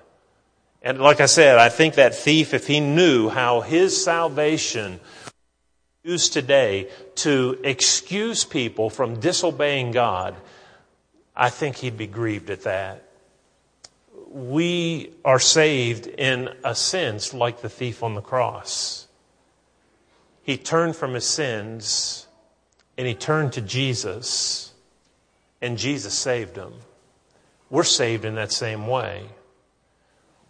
And 0.82 0.99
like 0.99 1.19
I 1.19 1.25
said, 1.25 1.58
I 1.58 1.69
think 1.69 1.95
that 1.95 2.13
thief, 2.13 2.54
if 2.54 2.67
he 2.67 2.80
knew 2.80 3.30
how 3.30 3.62
his 3.62 4.04
salvation 4.04 4.99
used 6.04 6.34
today 6.34 6.89
to 7.15 7.60
excuse 7.63 8.43
people 8.43 8.91
from 8.91 9.19
disobeying 9.19 9.91
God, 9.91 10.36
I 11.36 11.49
think 11.49 11.78
he'd 11.78 11.97
be 11.97 12.06
grieved 12.06 12.51
at 12.51 12.62
that. 12.63 13.04
We 14.30 15.13
are 15.23 15.39
saved 15.39 16.06
in 16.06 16.49
a 16.63 16.75
sense 16.75 17.34
like 17.34 17.62
the 17.62 17.69
thief 17.69 18.04
on 18.04 18.13
the 18.13 18.21
cross. 18.21 19.04
He 20.45 20.58
turned 20.58 20.95
from 20.95 21.15
his 21.15 21.25
sins 21.25 22.27
and 22.99 23.08
he 23.08 23.15
turned 23.15 23.53
to 23.53 23.62
Jesus, 23.62 24.71
and 25.60 25.75
Jesus 25.75 26.13
saved 26.13 26.55
him. 26.55 26.73
We're 27.71 27.84
saved 27.84 28.25
in 28.25 28.36
that 28.36 28.51
same 28.51 28.86
way. 28.86 29.25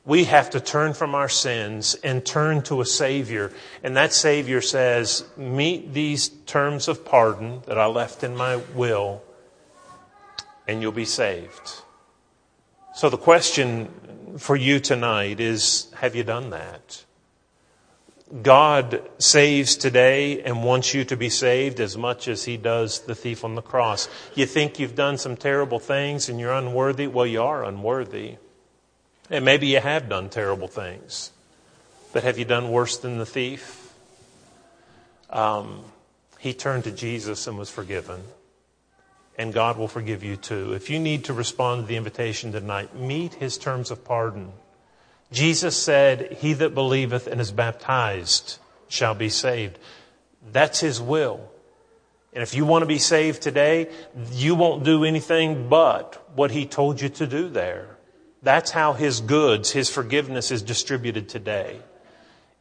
We 0.03 0.25
have 0.25 0.49
to 0.49 0.59
turn 0.59 0.93
from 0.93 1.15
our 1.15 1.29
sins 1.29 1.95
and 2.03 2.23
turn 2.23 2.61
to 2.63 2.81
a 2.81 2.85
Savior. 2.85 3.53
And 3.83 3.95
that 3.95 4.11
Savior 4.11 4.59
says, 4.59 5.25
Meet 5.37 5.93
these 5.93 6.27
terms 6.45 6.89
of 6.89 7.05
pardon 7.05 7.61
that 7.65 7.79
I 7.79 7.85
left 7.85 8.23
in 8.23 8.35
my 8.35 8.57
will, 8.75 9.23
and 10.67 10.81
you'll 10.81 10.91
be 10.91 11.05
saved. 11.05 11.81
So 12.93 13.09
the 13.09 13.17
question 13.17 14.35
for 14.37 14.57
you 14.57 14.81
tonight 14.81 15.39
is 15.39 15.87
Have 15.95 16.15
you 16.17 16.25
done 16.25 16.49
that? 16.49 17.04
God 18.41 19.01
saves 19.17 19.77
today 19.77 20.41
and 20.41 20.63
wants 20.63 20.93
you 20.93 21.05
to 21.05 21.15
be 21.15 21.29
saved 21.29 21.79
as 21.79 21.95
much 21.97 22.27
as 22.27 22.43
He 22.43 22.57
does 22.57 23.01
the 23.01 23.15
thief 23.15 23.43
on 23.43 23.55
the 23.55 23.61
cross. 23.61 24.09
You 24.33 24.45
think 24.45 24.79
you've 24.79 24.95
done 24.95 25.17
some 25.17 25.37
terrible 25.37 25.79
things 25.79 26.27
and 26.27 26.39
you're 26.39 26.53
unworthy? 26.53 27.07
Well, 27.07 27.25
you 27.25 27.43
are 27.43 27.63
unworthy. 27.63 28.37
And 29.29 29.45
maybe 29.45 29.67
you 29.67 29.79
have 29.79 30.09
done 30.09 30.29
terrible 30.29 30.67
things. 30.67 31.31
But 32.13 32.23
have 32.23 32.37
you 32.37 32.45
done 32.45 32.71
worse 32.71 32.97
than 32.97 33.17
the 33.17 33.25
thief? 33.25 33.93
Um, 35.29 35.83
he 36.39 36.53
turned 36.53 36.83
to 36.83 36.91
Jesus 36.91 37.47
and 37.47 37.57
was 37.57 37.69
forgiven. 37.69 38.23
And 39.37 39.53
God 39.53 39.77
will 39.77 39.87
forgive 39.87 40.23
you 40.23 40.35
too. 40.35 40.73
If 40.73 40.89
you 40.89 40.99
need 40.99 41.25
to 41.25 41.33
respond 41.33 41.83
to 41.83 41.87
the 41.87 41.97
invitation 41.97 42.51
tonight, 42.51 42.95
meet 42.95 43.33
His 43.33 43.57
terms 43.57 43.91
of 43.91 44.05
pardon. 44.05 44.53
Jesus 45.31 45.75
said, 45.75 46.37
He 46.39 46.53
that 46.53 46.73
believeth 46.73 47.27
and 47.27 47.41
is 47.41 47.51
baptized 47.51 48.59
shall 48.87 49.15
be 49.15 49.29
saved. 49.29 49.79
That's 50.51 50.79
His 50.79 51.01
will. 51.01 51.51
And 52.33 52.43
if 52.43 52.53
you 52.53 52.65
want 52.65 52.83
to 52.83 52.87
be 52.87 52.99
saved 52.99 53.41
today, 53.41 53.89
you 54.31 54.55
won't 54.55 54.83
do 54.83 55.05
anything 55.05 55.69
but 55.69 56.31
what 56.35 56.51
He 56.51 56.65
told 56.65 57.01
you 57.01 57.09
to 57.09 57.27
do 57.27 57.49
there. 57.49 57.97
That's 58.43 58.71
how 58.71 58.93
His 58.93 59.21
goods, 59.21 59.71
His 59.71 59.89
forgiveness 59.89 60.51
is 60.51 60.61
distributed 60.61 61.29
today. 61.29 61.79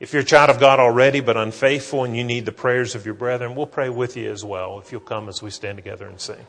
If 0.01 0.13
you're 0.13 0.23
a 0.23 0.25
child 0.25 0.51
of 0.51 0.61
God 0.61 0.81
already 0.81 1.21
but 1.21 1.37
unfaithful 1.37 2.05
and 2.05 2.17
you 2.17 2.25
need 2.25 2.47
the 2.47 2.53
prayers 2.53 2.95
of 2.95 3.05
your 3.05 3.15
brethren, 3.15 3.55
we'll 3.55 3.67
pray 3.67 3.89
with 3.89 4.17
you 4.17 4.31
as 4.31 4.45
well 4.45 4.79
if 4.79 4.93
you'll 4.93 5.01
come 5.01 5.29
as 5.29 5.43
we 5.43 5.51
stand 5.51 5.79
together 5.79 6.07
and 6.07 6.21
sing. 6.21 6.47